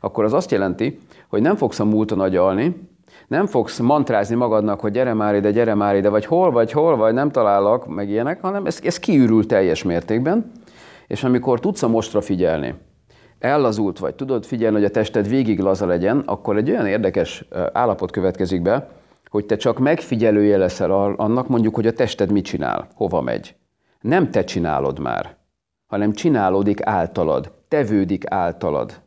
Akkor 0.00 0.24
az 0.24 0.32
azt 0.32 0.50
jelenti, 0.50 0.98
hogy 1.28 1.42
nem 1.42 1.56
fogsz 1.56 1.80
a 1.80 1.84
múlton 1.84 2.20
agyalni, 2.20 2.88
nem 3.28 3.46
fogsz 3.46 3.78
mantrázni 3.78 4.34
magadnak, 4.34 4.80
hogy 4.80 4.92
gyere 4.92 5.14
már 5.14 5.34
ide, 5.34 5.50
gyere 5.50 5.74
már 5.74 5.96
ide, 5.96 6.08
vagy 6.08 6.24
hol 6.26 6.50
vagy, 6.50 6.72
hol 6.72 6.96
vagy, 6.96 7.14
nem 7.14 7.30
találok, 7.30 7.94
meg 7.94 8.08
ilyenek, 8.08 8.40
hanem 8.40 8.66
ez, 8.66 8.80
ez 8.82 8.98
kiürül 8.98 9.46
teljes 9.46 9.82
mértékben, 9.82 10.52
és 11.06 11.24
amikor 11.24 11.60
tudsz 11.60 11.82
a 11.82 11.88
mostra 11.88 12.20
figyelni, 12.20 12.74
ellazult 13.38 13.98
vagy, 13.98 14.14
tudod 14.14 14.44
figyelni, 14.44 14.76
hogy 14.76 14.84
a 14.84 14.90
tested 14.90 15.28
végig 15.28 15.58
laza 15.58 15.86
legyen, 15.86 16.18
akkor 16.18 16.56
egy 16.56 16.70
olyan 16.70 16.86
érdekes 16.86 17.44
állapot 17.72 18.10
következik 18.10 18.62
be, 18.62 18.88
hogy 19.30 19.46
te 19.46 19.56
csak 19.56 19.78
megfigyelője 19.78 20.56
leszel 20.56 20.90
annak, 21.16 21.48
mondjuk, 21.48 21.74
hogy 21.74 21.86
a 21.86 21.92
tested 21.92 22.32
mit 22.32 22.44
csinál, 22.44 22.88
hova 22.94 23.20
megy. 23.20 23.54
Nem 24.00 24.30
te 24.30 24.44
csinálod 24.44 24.98
már, 24.98 25.36
hanem 25.86 26.12
csinálódik 26.12 26.86
általad, 26.86 27.52
tevődik 27.68 28.24
általad. 28.30 29.00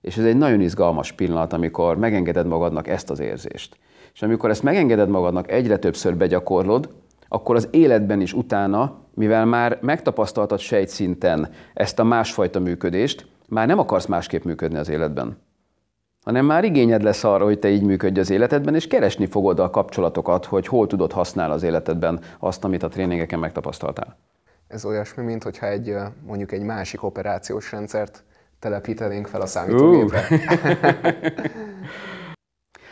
És 0.00 0.16
ez 0.16 0.24
egy 0.24 0.36
nagyon 0.36 0.60
izgalmas 0.60 1.12
pillanat, 1.12 1.52
amikor 1.52 1.96
megengeded 1.96 2.46
magadnak 2.46 2.88
ezt 2.88 3.10
az 3.10 3.20
érzést. 3.20 3.78
És 4.14 4.22
amikor 4.22 4.50
ezt 4.50 4.62
megengeded 4.62 5.08
magadnak, 5.08 5.50
egyre 5.50 5.76
többször 5.76 6.16
begyakorlod, 6.16 6.88
akkor 7.28 7.56
az 7.56 7.68
életben 7.70 8.20
is 8.20 8.32
utána, 8.32 8.98
mivel 9.14 9.44
már 9.44 9.78
megtapasztaltad 9.80 10.58
sejtszinten 10.58 11.50
ezt 11.74 11.98
a 11.98 12.04
másfajta 12.04 12.60
működést, 12.60 13.26
már 13.48 13.66
nem 13.66 13.78
akarsz 13.78 14.06
másképp 14.06 14.44
működni 14.44 14.78
az 14.78 14.88
életben. 14.88 15.38
Hanem 16.24 16.46
már 16.46 16.64
igényed 16.64 17.02
lesz 17.02 17.24
arra, 17.24 17.44
hogy 17.44 17.58
te 17.58 17.68
így 17.68 17.82
működj 17.82 18.20
az 18.20 18.30
életedben, 18.30 18.74
és 18.74 18.86
keresni 18.86 19.26
fogod 19.26 19.58
a 19.58 19.70
kapcsolatokat, 19.70 20.44
hogy 20.44 20.66
hol 20.66 20.86
tudod 20.86 21.12
használni 21.12 21.54
az 21.54 21.62
életedben 21.62 22.20
azt, 22.38 22.64
amit 22.64 22.82
a 22.82 22.88
tréningeken 22.88 23.38
megtapasztaltál. 23.38 24.16
Ez 24.68 24.84
olyasmi, 24.84 25.24
mint 25.24 25.42
hogyha 25.42 25.66
egy, 25.66 25.94
mondjuk 26.26 26.52
egy 26.52 26.62
másik 26.62 27.02
operációs 27.02 27.72
rendszert 27.72 28.24
telepítenénk 28.58 29.26
fel 29.26 29.40
a 29.40 29.46
számítógépre. 29.46 30.26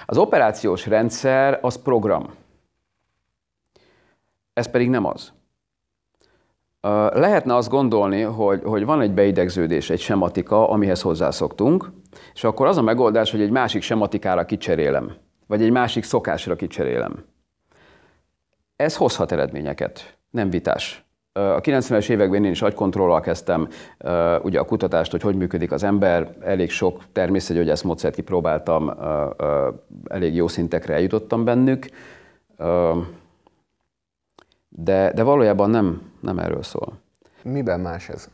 az 0.07 0.19
operációs 0.19 0.87
rendszer 0.87 1.59
az 1.63 1.83
program. 1.83 2.35
Ez 4.57 4.71
pedig 4.71 4.89
nem 4.89 5.05
az. 5.05 5.33
Lehetne 7.13 7.55
azt 7.55 7.69
gondolni, 7.69 8.21
hogy, 8.21 8.61
hogy 8.65 8.85
van 8.85 9.01
egy 9.01 9.13
beidegződés, 9.13 9.91
egy 9.91 10.01
sematika, 10.01 10.69
amihez 10.69 11.03
hozzászoktunk, 11.03 11.91
és 12.35 12.45
akkor 12.45 12.67
az 12.67 12.77
a 12.77 12.83
megoldás, 12.83 13.31
hogy 13.31 13.41
egy 13.41 13.51
másik 13.51 13.83
sematikára 13.83 14.45
kicserélem, 14.45 15.13
vagy 15.47 15.63
egy 15.63 15.71
másik 15.71 16.05
szokásra 16.05 16.57
kicserélem. 16.57 17.25
Ez 18.77 18.97
hozhat 18.97 19.33
eredményeket, 19.33 20.19
nem 20.31 20.51
vitás. 20.51 21.05
A 21.33 21.61
90-es 21.61 22.09
években 22.09 22.45
én 22.45 22.51
is 22.51 22.63
agykontrollal 22.63 23.21
kezdtem 23.21 23.69
ugye 24.43 24.59
a 24.59 24.65
kutatást, 24.65 25.11
hogy 25.11 25.23
hogy 25.23 25.37
működik 25.37 25.73
az 25.73 25.83
ember. 25.83 26.37
Elég 26.41 26.71
sok 26.71 27.03
természetgyógyász 27.13 27.83
módszert 27.83 28.15
kipróbáltam, 28.15 28.93
elég 30.05 30.35
jó 30.35 30.49
szintekre 30.49 30.95
eljutottam 30.95 31.45
bennük, 31.45 31.89
de, 34.79 35.13
de 35.15 35.23
valójában 35.23 35.71
nem, 35.71 36.03
nem 36.21 36.39
erről 36.39 36.63
szól. 36.63 36.93
Miben 37.43 37.81
más 37.81 38.09
ez? 38.09 38.29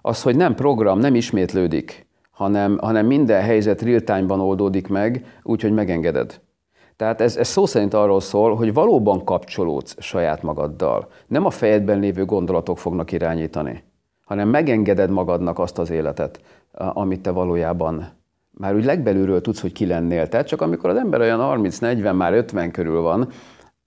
Az, 0.00 0.22
hogy 0.22 0.36
nem 0.36 0.54
program, 0.54 0.98
nem 0.98 1.14
ismétlődik, 1.14 2.06
hanem, 2.30 2.78
hanem 2.78 3.06
minden 3.06 3.42
helyzet 3.42 3.82
real-time-ban 3.82 4.40
oldódik 4.40 4.88
meg, 4.88 5.40
úgyhogy 5.42 5.72
megengeded. 5.72 6.40
Tehát 6.96 7.20
ez, 7.20 7.36
ez 7.36 7.48
szó 7.48 7.66
szerint 7.66 7.94
arról 7.94 8.20
szól, 8.20 8.54
hogy 8.56 8.72
valóban 8.72 9.24
kapcsolódsz 9.24 9.96
saját 9.98 10.42
magaddal. 10.42 11.08
Nem 11.26 11.44
a 11.44 11.50
fejedben 11.50 11.98
lévő 11.98 12.24
gondolatok 12.24 12.78
fognak 12.78 13.12
irányítani, 13.12 13.82
hanem 14.24 14.48
megengeded 14.48 15.10
magadnak 15.10 15.58
azt 15.58 15.78
az 15.78 15.90
életet, 15.90 16.40
amit 16.72 17.20
te 17.20 17.30
valójában 17.30 18.12
már 18.50 18.74
úgy 18.74 18.84
legbelülről 18.84 19.40
tudsz, 19.40 19.60
hogy 19.60 19.72
ki 19.72 19.86
lennél. 19.86 20.28
Tehát 20.28 20.46
csak 20.46 20.60
amikor 20.60 20.90
az 20.90 20.96
ember 20.96 21.20
olyan 21.20 21.62
30-40, 21.62 22.16
már 22.16 22.32
50 22.32 22.70
körül 22.70 23.00
van, 23.00 23.28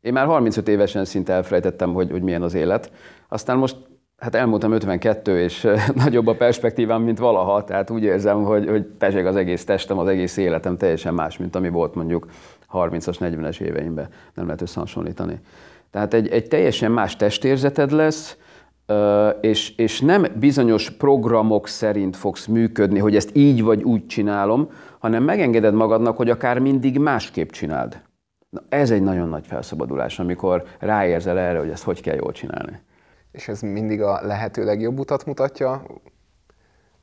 én 0.08 0.14
már 0.14 0.26
35 0.26 0.68
évesen 0.68 1.06
szinte 1.06 1.34
elfelejtettem, 1.34 1.94
hogy, 1.94 2.12
hogy 2.12 2.22
milyen 2.22 2.42
az 2.42 2.54
élet. 2.54 2.92
Aztán 3.30 3.58
most 3.58 3.76
hát 4.18 4.36
elmúltam 4.36 4.72
52, 4.72 5.40
és 5.40 5.68
nagyobb 6.04 6.28
a 6.28 6.36
perspektívám, 6.36 7.02
mint 7.02 7.18
valaha, 7.18 7.64
tehát 7.64 7.90
úgy 7.90 8.04
érzem, 8.04 8.44
hogy, 8.44 8.70
hogy 8.70 8.84
peseg 8.84 9.26
az 9.26 9.36
egész 9.36 9.66
testem, 9.66 9.98
az 9.98 10.08
egész 10.08 10.38
életem 10.38 10.78
teljesen 10.78 11.14
más, 11.14 11.38
mint 11.38 11.56
ami 11.56 11.70
volt 11.70 11.96
mondjuk 11.96 12.28
30-as, 12.74 13.16
40-es 13.20 13.60
éveimben. 13.60 14.08
Nem 14.34 14.46
lehet 14.46 14.62
összehasonlítani. 14.62 15.40
Tehát 15.92 16.14
egy, 16.14 16.28
egy 16.28 16.48
teljesen 16.48 16.92
más 16.92 17.16
testérzeted 17.16 17.92
lesz, 17.92 18.38
és, 19.42 19.76
és 19.78 20.02
nem 20.02 20.26
bizonyos 20.40 20.90
programok 20.90 21.68
szerint 21.68 22.16
fogsz 22.16 22.46
működni, 22.46 23.00
hogy 23.00 23.16
ezt 23.16 23.36
így 23.36 23.64
vagy 23.64 23.84
úgy 23.84 24.06
csinálom, 24.06 24.70
hanem 25.00 25.24
megengeded 25.24 25.74
magadnak, 25.74 26.18
hogy 26.18 26.30
akár 26.30 26.60
mindig 26.60 27.00
másképp 27.00 27.50
csináld. 27.50 28.02
Na, 28.50 28.62
ez 28.70 28.92
egy 28.92 29.02
nagyon 29.02 29.30
nagy 29.30 29.48
felszabadulás, 29.48 30.20
amikor 30.20 30.64
ráérzel 30.80 31.40
erre, 31.40 31.60
hogy 31.60 31.70
ezt 31.70 31.84
hogy 31.84 32.02
kell 32.02 32.16
jól 32.16 32.32
csinálni. 32.32 32.80
És 33.32 33.48
ez 33.48 33.62
mindig 33.62 34.02
a 34.02 34.22
lehető 34.22 34.64
legjobb 34.64 35.00
utat 35.00 35.26
mutatja, 35.26 35.86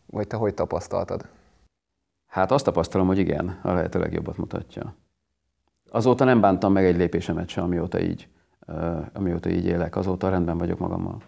vagy 0.07 0.27
te 0.27 0.37
hogy 0.37 0.55
tapasztaltad? 0.55 1.29
Hát 2.27 2.51
azt 2.51 2.65
tapasztalom, 2.65 3.07
hogy 3.07 3.19
igen, 3.19 3.59
a 3.63 3.73
lehető 3.73 3.99
legjobbat 3.99 4.37
mutatja. 4.37 4.95
Azóta 5.91 6.25
nem 6.25 6.41
bántam 6.41 6.73
meg 6.73 6.85
egy 6.85 6.97
lépésemet 6.97 7.49
sem, 7.49 7.65
amióta 7.65 8.01
így, 8.01 8.29
amióta 9.13 9.49
így 9.49 9.67
élek. 9.67 9.97
Azóta 9.97 10.29
rendben 10.29 10.59
vagyok 10.59 10.79
magammal. 10.79 11.23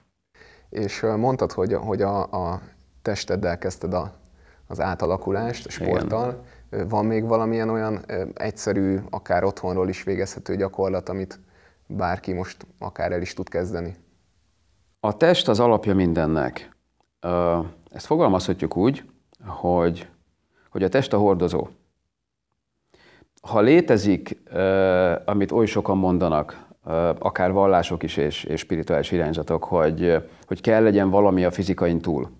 És 0.68 1.00
mondtad, 1.00 1.52
hogy, 1.52 1.72
hogy 1.72 2.02
a, 2.02 2.22
a 2.22 2.60
testeddel 3.02 3.58
kezdted 3.58 3.94
a, 3.94 4.12
az 4.66 4.80
átalakulást 4.80 5.66
a 5.66 5.70
sporttal. 5.70 6.28
Igen. 6.28 6.40
Van 6.70 7.06
még 7.06 7.24
valamilyen 7.24 7.68
olyan 7.68 8.04
egyszerű, 8.34 8.98
akár 9.10 9.44
otthonról 9.44 9.88
is 9.88 10.02
végezhető 10.02 10.56
gyakorlat, 10.56 11.08
amit 11.08 11.40
bárki 11.86 12.32
most 12.32 12.66
akár 12.78 13.12
el 13.12 13.20
is 13.20 13.34
tud 13.34 13.48
kezdeni? 13.48 13.96
A 15.00 15.16
test 15.16 15.48
az 15.48 15.60
alapja 15.60 15.94
mindennek. 15.94 16.76
Ezt 17.90 18.06
fogalmazhatjuk 18.06 18.76
úgy, 18.76 19.04
hogy, 19.46 20.08
hogy 20.70 20.82
a 20.82 20.88
test 20.88 21.12
a 21.12 21.18
hordozó. 21.18 21.68
Ha 23.42 23.60
létezik, 23.60 24.42
amit 25.24 25.52
oly 25.52 25.66
sokan 25.66 25.98
mondanak, 25.98 26.66
akár 27.18 27.52
vallások 27.52 28.02
is 28.02 28.16
és, 28.16 28.44
és 28.44 28.60
spirituális 28.60 29.10
irányzatok, 29.12 29.64
hogy, 29.64 30.22
hogy 30.46 30.60
kell 30.60 30.82
legyen 30.82 31.10
valami 31.10 31.44
a 31.44 31.50
fizikain 31.50 32.00
túl, 32.00 32.30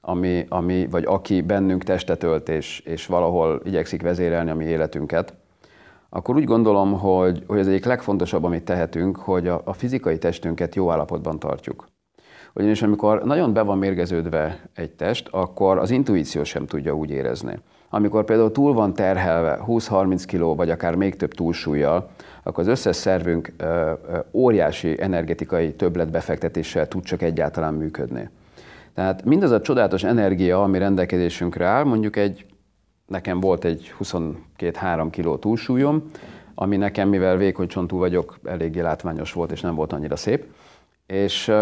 ami, 0.00 0.46
ami, 0.48 0.86
vagy 0.90 1.04
aki 1.04 1.40
bennünk 1.40 1.82
testet 1.82 2.22
ölt, 2.22 2.48
és, 2.48 2.80
és 2.80 3.06
valahol 3.06 3.60
igyekszik 3.64 4.02
vezérelni 4.02 4.50
a 4.50 4.54
mi 4.54 4.64
életünket, 4.64 5.34
akkor 6.08 6.36
úgy 6.36 6.44
gondolom, 6.44 6.92
hogy, 6.92 7.42
hogy 7.46 7.58
ez 7.58 7.66
egyik 7.66 7.84
legfontosabb, 7.84 8.44
amit 8.44 8.64
tehetünk, 8.64 9.16
hogy 9.16 9.48
a, 9.48 9.62
a 9.64 9.72
fizikai 9.72 10.18
testünket 10.18 10.74
jó 10.74 10.90
állapotban 10.90 11.38
tartjuk. 11.38 11.86
Ugyanis 12.54 12.82
amikor 12.82 13.24
nagyon 13.24 13.52
be 13.52 13.62
van 13.62 13.78
mérgeződve 13.78 14.60
egy 14.74 14.90
test, 14.90 15.28
akkor 15.30 15.78
az 15.78 15.90
intuíció 15.90 16.44
sem 16.44 16.66
tudja 16.66 16.92
úgy 16.92 17.10
érezni. 17.10 17.58
Amikor 17.88 18.24
például 18.24 18.52
túl 18.52 18.72
van 18.72 18.94
terhelve 18.94 19.58
20-30 19.66 20.22
kg, 20.26 20.56
vagy 20.56 20.70
akár 20.70 20.94
még 20.94 21.16
több 21.16 21.34
túlsúlyjal, 21.34 22.10
akkor 22.42 22.62
az 22.62 22.68
összes 22.68 22.96
szervünk 22.96 23.52
óriási 24.32 25.02
energetikai 25.02 25.74
többletbefektetéssel 25.74 26.88
tud 26.88 27.04
csak 27.04 27.22
egyáltalán 27.22 27.74
működni. 27.74 28.28
Tehát 28.94 29.24
mindaz 29.24 29.50
a 29.50 29.60
csodálatos 29.60 30.04
energia, 30.04 30.62
ami 30.62 30.78
rendelkezésünkre 30.78 31.66
áll, 31.66 31.84
mondjuk 31.84 32.16
egy, 32.16 32.46
nekem 33.06 33.40
volt 33.40 33.64
egy 33.64 33.94
22-3 34.00 35.08
kg 35.10 35.38
túlsúlyom, 35.38 36.10
ami 36.54 36.76
nekem, 36.76 37.08
mivel 37.08 37.36
vékony 37.36 37.66
csontú 37.66 37.98
vagyok, 37.98 38.38
eléggé 38.44 38.80
látványos 38.80 39.32
volt, 39.32 39.50
és 39.52 39.60
nem 39.60 39.74
volt 39.74 39.92
annyira 39.92 40.16
szép. 40.16 40.44
És 41.06 41.52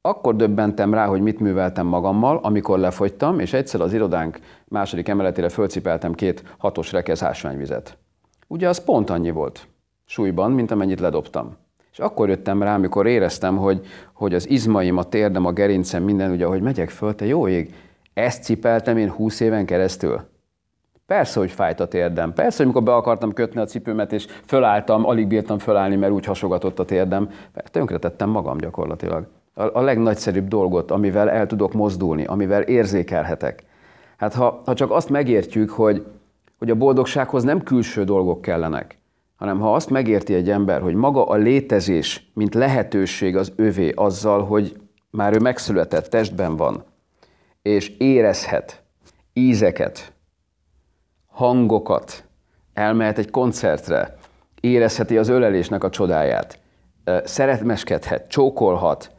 akkor 0.00 0.36
döbbentem 0.36 0.94
rá, 0.94 1.06
hogy 1.06 1.20
mit 1.20 1.40
műveltem 1.40 1.86
magammal, 1.86 2.40
amikor 2.42 2.78
lefogytam, 2.78 3.38
és 3.38 3.52
egyszer 3.52 3.80
az 3.80 3.92
irodánk 3.92 4.38
második 4.68 5.08
emeletére 5.08 5.48
fölcipeltem 5.48 6.14
két 6.14 6.54
hatos 6.58 6.92
rekesz 6.92 7.22
ásványvizet. 7.22 7.98
Ugye 8.46 8.68
az 8.68 8.84
pont 8.84 9.10
annyi 9.10 9.30
volt 9.30 9.68
súlyban, 10.04 10.52
mint 10.52 10.70
amennyit 10.70 11.00
ledobtam. 11.00 11.56
És 11.94 12.00
akkor 12.00 12.28
jöttem 12.28 12.62
rá, 12.62 12.74
amikor 12.74 13.06
éreztem, 13.06 13.56
hogy, 13.56 13.86
hogy 14.12 14.34
az 14.34 14.48
izmaim, 14.48 14.96
a 14.96 15.02
térdem, 15.02 15.46
a 15.46 15.52
gerincem, 15.52 16.02
minden, 16.02 16.30
ugye, 16.30 16.44
ahogy 16.44 16.60
megyek 16.60 16.90
föl, 16.90 17.14
te 17.14 17.26
jó 17.26 17.48
ég, 17.48 17.74
ezt 18.14 18.42
cipeltem 18.42 18.96
én 18.96 19.10
20 19.10 19.40
éven 19.40 19.66
keresztül. 19.66 20.20
Persze, 21.06 21.38
hogy 21.38 21.50
fájt 21.50 21.80
a 21.80 21.88
térdem. 21.88 22.32
Persze, 22.32 22.56
hogy 22.56 22.66
amikor 22.66 22.82
be 22.82 22.94
akartam 22.94 23.32
kötni 23.32 23.60
a 23.60 23.64
cipőmet, 23.64 24.12
és 24.12 24.26
fölálltam, 24.44 25.06
alig 25.06 25.26
bírtam 25.26 25.58
fölállni, 25.58 25.96
mert 25.96 26.12
úgy 26.12 26.24
hasogatott 26.24 26.78
a 26.78 26.84
térdem. 26.84 27.30
Tönkretettem 27.70 28.30
magam 28.30 28.58
gyakorlatilag. 28.58 29.26
A, 29.54 29.78
a 29.78 29.80
legnagyszerűbb 29.80 30.48
dolgot, 30.48 30.90
amivel 30.90 31.30
el 31.30 31.46
tudok 31.46 31.72
mozdulni, 31.72 32.24
amivel 32.24 32.62
érzékelhetek. 32.62 33.62
Hát 34.16 34.34
ha, 34.34 34.62
ha 34.64 34.74
csak 34.74 34.90
azt 34.90 35.08
megértjük, 35.08 35.70
hogy, 35.70 36.06
hogy 36.58 36.70
a 36.70 36.74
boldogsághoz 36.74 37.42
nem 37.42 37.62
külső 37.62 38.04
dolgok 38.04 38.40
kellenek, 38.40 38.98
hanem 39.44 39.60
ha 39.60 39.74
azt 39.74 39.90
megérti 39.90 40.34
egy 40.34 40.50
ember, 40.50 40.80
hogy 40.80 40.94
maga 40.94 41.26
a 41.26 41.34
létezés, 41.34 42.30
mint 42.34 42.54
lehetőség 42.54 43.36
az 43.36 43.52
övé 43.56 43.92
azzal, 43.94 44.44
hogy 44.44 44.76
már 45.10 45.32
ő 45.32 45.38
megszületett, 45.38 46.06
testben 46.06 46.56
van, 46.56 46.84
és 47.62 47.88
érezhet 47.88 48.82
ízeket, 49.32 50.12
hangokat, 51.26 52.24
elmehet 52.74 53.18
egy 53.18 53.30
koncertre, 53.30 54.16
érezheti 54.60 55.18
az 55.18 55.28
ölelésnek 55.28 55.84
a 55.84 55.90
csodáját, 55.90 56.58
szeretmeskedhet, 57.24 58.28
csókolhat, 58.28 59.10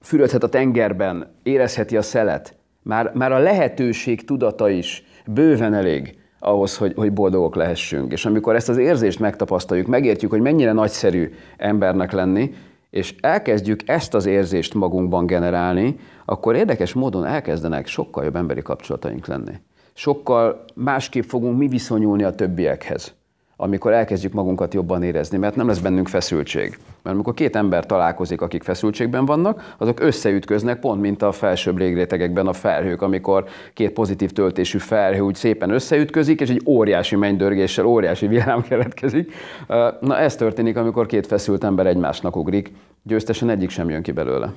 fürödhet 0.00 0.42
a 0.42 0.48
tengerben, 0.48 1.34
érezheti 1.42 1.96
a 1.96 2.02
szelet. 2.02 2.56
Már, 2.82 3.12
már 3.14 3.32
a 3.32 3.38
lehetőség 3.38 4.24
tudata 4.24 4.68
is 4.68 5.04
bőven 5.26 5.74
elég 5.74 6.19
ahhoz, 6.40 6.76
hogy, 6.76 6.92
hogy 6.96 7.12
boldogok 7.12 7.54
lehessünk. 7.54 8.12
És 8.12 8.24
amikor 8.24 8.54
ezt 8.54 8.68
az 8.68 8.76
érzést 8.76 9.18
megtapasztaljuk, 9.18 9.86
megértjük, 9.86 10.30
hogy 10.30 10.40
mennyire 10.40 10.72
nagyszerű 10.72 11.32
embernek 11.56 12.12
lenni, 12.12 12.54
és 12.90 13.14
elkezdjük 13.20 13.88
ezt 13.88 14.14
az 14.14 14.26
érzést 14.26 14.74
magunkban 14.74 15.26
generálni, 15.26 15.96
akkor 16.24 16.56
érdekes 16.56 16.92
módon 16.92 17.24
elkezdenek 17.24 17.86
sokkal 17.86 18.24
jobb 18.24 18.36
emberi 18.36 18.62
kapcsolataink 18.62 19.26
lenni. 19.26 19.54
Sokkal 19.92 20.64
másképp 20.74 21.24
fogunk 21.24 21.58
mi 21.58 21.68
viszonyulni 21.68 22.22
a 22.22 22.34
többiekhez 22.34 23.14
amikor 23.62 23.92
elkezdjük 23.92 24.32
magunkat 24.32 24.74
jobban 24.74 25.02
érezni, 25.02 25.38
mert 25.38 25.56
nem 25.56 25.66
lesz 25.66 25.78
bennünk 25.78 26.08
feszültség. 26.08 26.78
Mert 27.02 27.14
amikor 27.14 27.34
két 27.34 27.56
ember 27.56 27.86
találkozik, 27.86 28.40
akik 28.40 28.62
feszültségben 28.62 29.24
vannak, 29.24 29.74
azok 29.78 30.00
összeütköznek, 30.00 30.80
pont 30.80 31.00
mint 31.00 31.22
a 31.22 31.32
felsőbb 31.32 31.78
légrétegekben 31.78 32.46
a 32.46 32.52
felhők, 32.52 33.02
amikor 33.02 33.44
két 33.74 33.92
pozitív 33.92 34.32
töltésű 34.32 34.78
felhő 34.78 35.20
úgy 35.20 35.34
szépen 35.34 35.70
összeütközik, 35.70 36.40
és 36.40 36.48
egy 36.48 36.62
óriási 36.66 37.16
mennydörgéssel 37.16 37.84
óriási 37.84 38.26
villám 38.26 38.62
keletkezik. 38.68 39.32
Na 40.00 40.16
ez 40.16 40.36
történik, 40.36 40.76
amikor 40.76 41.06
két 41.06 41.26
feszült 41.26 41.64
ember 41.64 41.86
egymásnak 41.86 42.36
ugrik, 42.36 42.72
győztesen 43.02 43.50
egyik 43.50 43.70
sem 43.70 43.90
jön 43.90 44.02
ki 44.02 44.12
belőle. 44.12 44.52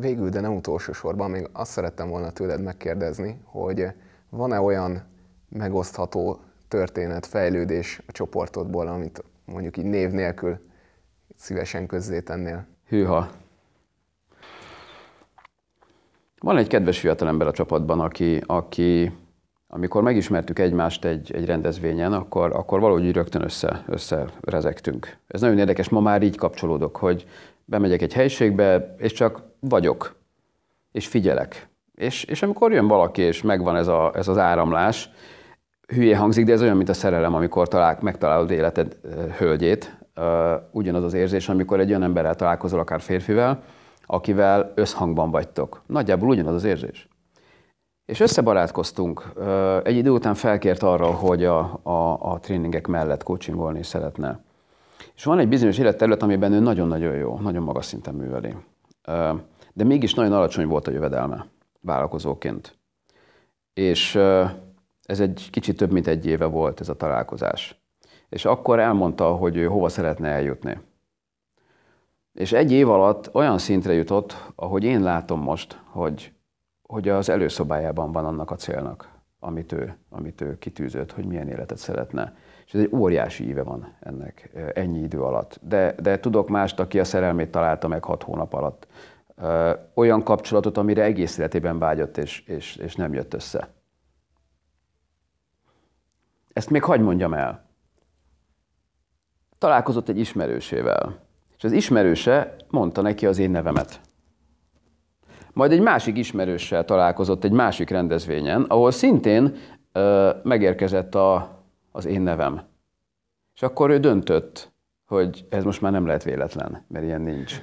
Végül, 0.00 0.28
de 0.28 0.40
nem 0.40 0.54
utolsó 0.54 0.92
sorban, 0.92 1.30
még 1.30 1.48
azt 1.52 1.70
szerettem 1.70 2.08
volna 2.08 2.30
tőled 2.30 2.62
megkérdezni, 2.62 3.40
hogy 3.44 3.86
van-e 4.30 4.60
olyan 4.60 5.02
megosztható 5.48 6.40
történet, 6.70 7.26
fejlődés 7.26 8.00
a 8.06 8.12
csoportodból, 8.12 8.86
amit 8.86 9.24
mondjuk 9.44 9.76
így 9.76 9.84
név 9.84 10.10
nélkül 10.10 10.58
szívesen 11.36 11.86
közzétennél? 11.86 12.66
Hűha. 12.88 13.30
Van 16.38 16.56
egy 16.56 16.66
kedves 16.66 17.00
fiatalember 17.00 17.46
a 17.46 17.52
csapatban, 17.52 18.00
aki, 18.00 18.42
aki 18.46 19.12
amikor 19.72 20.02
megismertük 20.02 20.58
egymást 20.58 21.04
egy, 21.04 21.32
egy 21.34 21.44
rendezvényen, 21.44 22.12
akkor, 22.12 22.52
akkor 22.56 22.80
valahogy 22.80 23.12
rögtön 23.12 23.42
össze, 23.42 23.84
össze 23.86 24.24
rezegtünk. 24.40 25.16
Ez 25.26 25.40
nagyon 25.40 25.58
érdekes, 25.58 25.88
ma 25.88 26.00
már 26.00 26.22
így 26.22 26.36
kapcsolódok, 26.36 26.96
hogy 26.96 27.26
bemegyek 27.64 28.02
egy 28.02 28.12
helyiségbe, 28.12 28.94
és 28.98 29.12
csak 29.12 29.42
vagyok, 29.60 30.16
és 30.92 31.06
figyelek. 31.06 31.68
És, 31.94 32.24
és 32.24 32.42
amikor 32.42 32.72
jön 32.72 32.86
valaki, 32.86 33.22
és 33.22 33.42
megvan 33.42 33.76
ez, 33.76 33.86
a, 33.86 34.12
ez 34.14 34.28
az 34.28 34.38
áramlás, 34.38 35.10
hülye 35.94 36.16
hangzik, 36.16 36.44
de 36.44 36.52
ez 36.52 36.62
olyan, 36.62 36.76
mint 36.76 36.88
a 36.88 36.92
szerelem, 36.92 37.34
amikor 37.34 37.68
talál, 37.68 37.98
megtalálod 38.00 38.50
életed 38.50 38.96
hölgyét. 39.38 39.98
Ugyanaz 40.70 41.04
az 41.04 41.14
érzés, 41.14 41.48
amikor 41.48 41.80
egy 41.80 41.88
olyan 41.88 42.02
emberrel 42.02 42.34
találkozol, 42.34 42.80
akár 42.80 43.00
férfivel, 43.00 43.62
akivel 44.06 44.72
összhangban 44.74 45.30
vagytok. 45.30 45.82
Nagyjából 45.86 46.28
ugyanaz 46.28 46.54
az 46.54 46.64
érzés. 46.64 47.08
És 48.04 48.20
összebarátkoztunk. 48.20 49.32
Egy 49.84 49.96
idő 49.96 50.10
után 50.10 50.34
felkért 50.34 50.82
arra, 50.82 51.06
hogy 51.06 51.44
a, 51.44 51.80
a, 51.82 52.32
a 52.32 52.38
tréningek 52.40 52.86
mellett 52.86 53.22
coachingolni 53.22 53.82
szeretne. 53.82 54.40
És 55.14 55.24
van 55.24 55.38
egy 55.38 55.48
bizonyos 55.48 55.78
életterület, 55.78 56.22
amiben 56.22 56.52
ő 56.52 56.58
nagyon-nagyon 56.58 57.14
jó, 57.14 57.38
nagyon 57.38 57.62
magas 57.62 57.84
szinten 57.84 58.14
műveli. 58.14 58.54
De 59.72 59.84
mégis 59.84 60.14
nagyon 60.14 60.32
alacsony 60.32 60.66
volt 60.66 60.86
a 60.86 60.90
jövedelme 60.90 61.46
vállalkozóként. 61.80 62.78
És 63.72 64.18
ez 65.10 65.20
egy 65.20 65.48
kicsit 65.50 65.76
több 65.76 65.92
mint 65.92 66.06
egy 66.06 66.26
éve 66.26 66.44
volt 66.44 66.80
ez 66.80 66.88
a 66.88 66.96
találkozás. 66.96 67.80
És 68.28 68.44
akkor 68.44 68.78
elmondta, 68.78 69.34
hogy 69.34 69.56
ő 69.56 69.66
hova 69.66 69.88
szeretne 69.88 70.28
eljutni. 70.28 70.80
És 72.32 72.52
egy 72.52 72.72
év 72.72 72.88
alatt 72.88 73.34
olyan 73.34 73.58
szintre 73.58 73.92
jutott, 73.92 74.52
ahogy 74.54 74.84
én 74.84 75.02
látom 75.02 75.40
most, 75.40 75.80
hogy, 75.84 76.32
hogy 76.82 77.08
az 77.08 77.28
előszobájában 77.28 78.12
van 78.12 78.24
annak 78.24 78.50
a 78.50 78.56
célnak, 78.56 79.08
amit 79.38 79.72
ő, 79.72 79.96
amit 80.08 80.40
ő 80.40 80.58
kitűzött, 80.58 81.12
hogy 81.12 81.24
milyen 81.24 81.48
életet 81.48 81.78
szeretne. 81.78 82.36
És 82.66 82.74
ez 82.74 82.80
egy 82.80 82.94
óriási 82.94 83.48
íve 83.48 83.62
van 83.62 83.96
ennek 84.00 84.50
ennyi 84.74 84.98
idő 84.98 85.22
alatt. 85.22 85.60
De, 85.62 85.94
de 86.02 86.20
tudok 86.20 86.48
mást, 86.48 86.80
aki 86.80 86.98
a 87.00 87.04
szerelmét 87.04 87.50
találta 87.50 87.88
meg 87.88 88.04
hat 88.04 88.22
hónap 88.22 88.52
alatt. 88.52 88.86
Olyan 89.94 90.22
kapcsolatot, 90.22 90.76
amire 90.76 91.02
egész 91.02 91.38
életében 91.38 91.78
vágyott, 91.78 92.16
és, 92.16 92.40
és, 92.46 92.76
és 92.76 92.96
nem 92.96 93.14
jött 93.14 93.34
össze. 93.34 93.68
Ezt 96.60 96.70
még 96.70 96.84
hagyd 96.84 97.02
mondjam 97.02 97.34
el. 97.34 97.64
Találkozott 99.58 100.08
egy 100.08 100.18
ismerősével, 100.18 101.18
és 101.56 101.64
az 101.64 101.72
ismerőse 101.72 102.56
mondta 102.70 103.00
neki 103.00 103.26
az 103.26 103.38
én 103.38 103.50
nevemet. 103.50 104.00
Majd 105.52 105.72
egy 105.72 105.80
másik 105.80 106.16
ismerőssel 106.16 106.84
találkozott 106.84 107.44
egy 107.44 107.52
másik 107.52 107.90
rendezvényen, 107.90 108.62
ahol 108.62 108.90
szintén 108.90 109.56
ö, 109.92 110.30
megérkezett 110.42 111.14
a, 111.14 111.58
az 111.92 112.06
én 112.06 112.20
nevem. 112.20 112.62
És 113.54 113.62
akkor 113.62 113.90
ő 113.90 113.98
döntött, 113.98 114.72
hogy 115.06 115.46
ez 115.48 115.64
most 115.64 115.80
már 115.80 115.92
nem 115.92 116.06
lehet 116.06 116.24
véletlen, 116.24 116.84
mert 116.88 117.04
ilyen 117.04 117.20
nincs. 117.20 117.60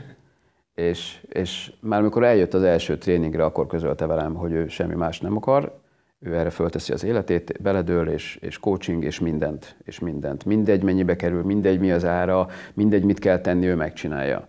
És, 0.73 1.25
és 1.29 1.73
már 1.79 1.99
amikor 1.99 2.23
eljött 2.23 2.53
az 2.53 2.63
első 2.63 2.97
tréningre, 2.97 3.45
akkor 3.45 3.67
közölte 3.67 4.05
velem, 4.05 4.35
hogy 4.35 4.51
ő 4.51 4.67
semmi 4.67 4.95
más 4.95 5.19
nem 5.19 5.35
akar, 5.35 5.85
ő 6.19 6.37
erre 6.37 6.49
fölteszi 6.49 6.93
az 6.93 7.03
életét, 7.03 7.61
beledől, 7.61 8.09
és, 8.09 8.35
és 8.35 8.59
coaching, 8.59 9.03
és 9.03 9.19
mindent, 9.19 9.75
és 9.83 9.99
mindent. 9.99 10.45
Mindegy, 10.45 10.83
mennyibe 10.83 11.15
kerül, 11.15 11.43
mindegy, 11.43 11.79
mi 11.79 11.91
az 11.91 12.05
ára, 12.05 12.47
mindegy, 12.73 13.03
mit 13.03 13.19
kell 13.19 13.39
tenni, 13.39 13.65
ő 13.65 13.75
megcsinálja. 13.75 14.47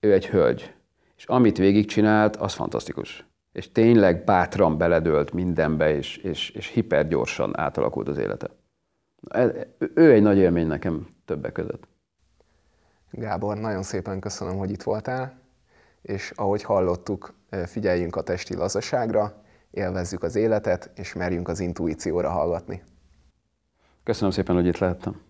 Ő 0.00 0.12
egy 0.12 0.26
hölgy, 0.26 0.74
és 1.16 1.24
amit 1.24 1.58
végigcsinált, 1.58 2.36
az 2.36 2.52
fantasztikus. 2.54 3.26
És 3.52 3.72
tényleg 3.72 4.24
bátran 4.24 4.78
beledőlt 4.78 5.32
mindenbe, 5.32 5.96
és, 5.96 6.16
és, 6.16 6.50
és 6.50 6.66
hipergyorsan 6.66 7.58
átalakult 7.58 8.08
az 8.08 8.18
élete. 8.18 8.50
Ő 9.94 10.12
egy 10.12 10.22
nagy 10.22 10.38
élmény 10.38 10.66
nekem 10.66 11.06
többek 11.24 11.52
között. 11.52 11.82
Gábor, 13.10 13.56
nagyon 13.56 13.82
szépen 13.82 14.20
köszönöm, 14.20 14.56
hogy 14.56 14.70
itt 14.70 14.82
voltál, 14.82 15.38
és 16.02 16.32
ahogy 16.34 16.62
hallottuk, 16.62 17.34
figyeljünk 17.66 18.16
a 18.16 18.22
testi 18.22 18.54
lazaságra, 18.54 19.43
élvezzük 19.74 20.22
az 20.22 20.34
életet, 20.34 20.90
és 20.94 21.12
merjünk 21.12 21.48
az 21.48 21.60
intuícióra 21.60 22.30
hallgatni. 22.30 22.82
Köszönöm 24.04 24.30
szépen, 24.30 24.54
hogy 24.54 24.66
itt 24.66 24.78
lehettem. 24.78 25.20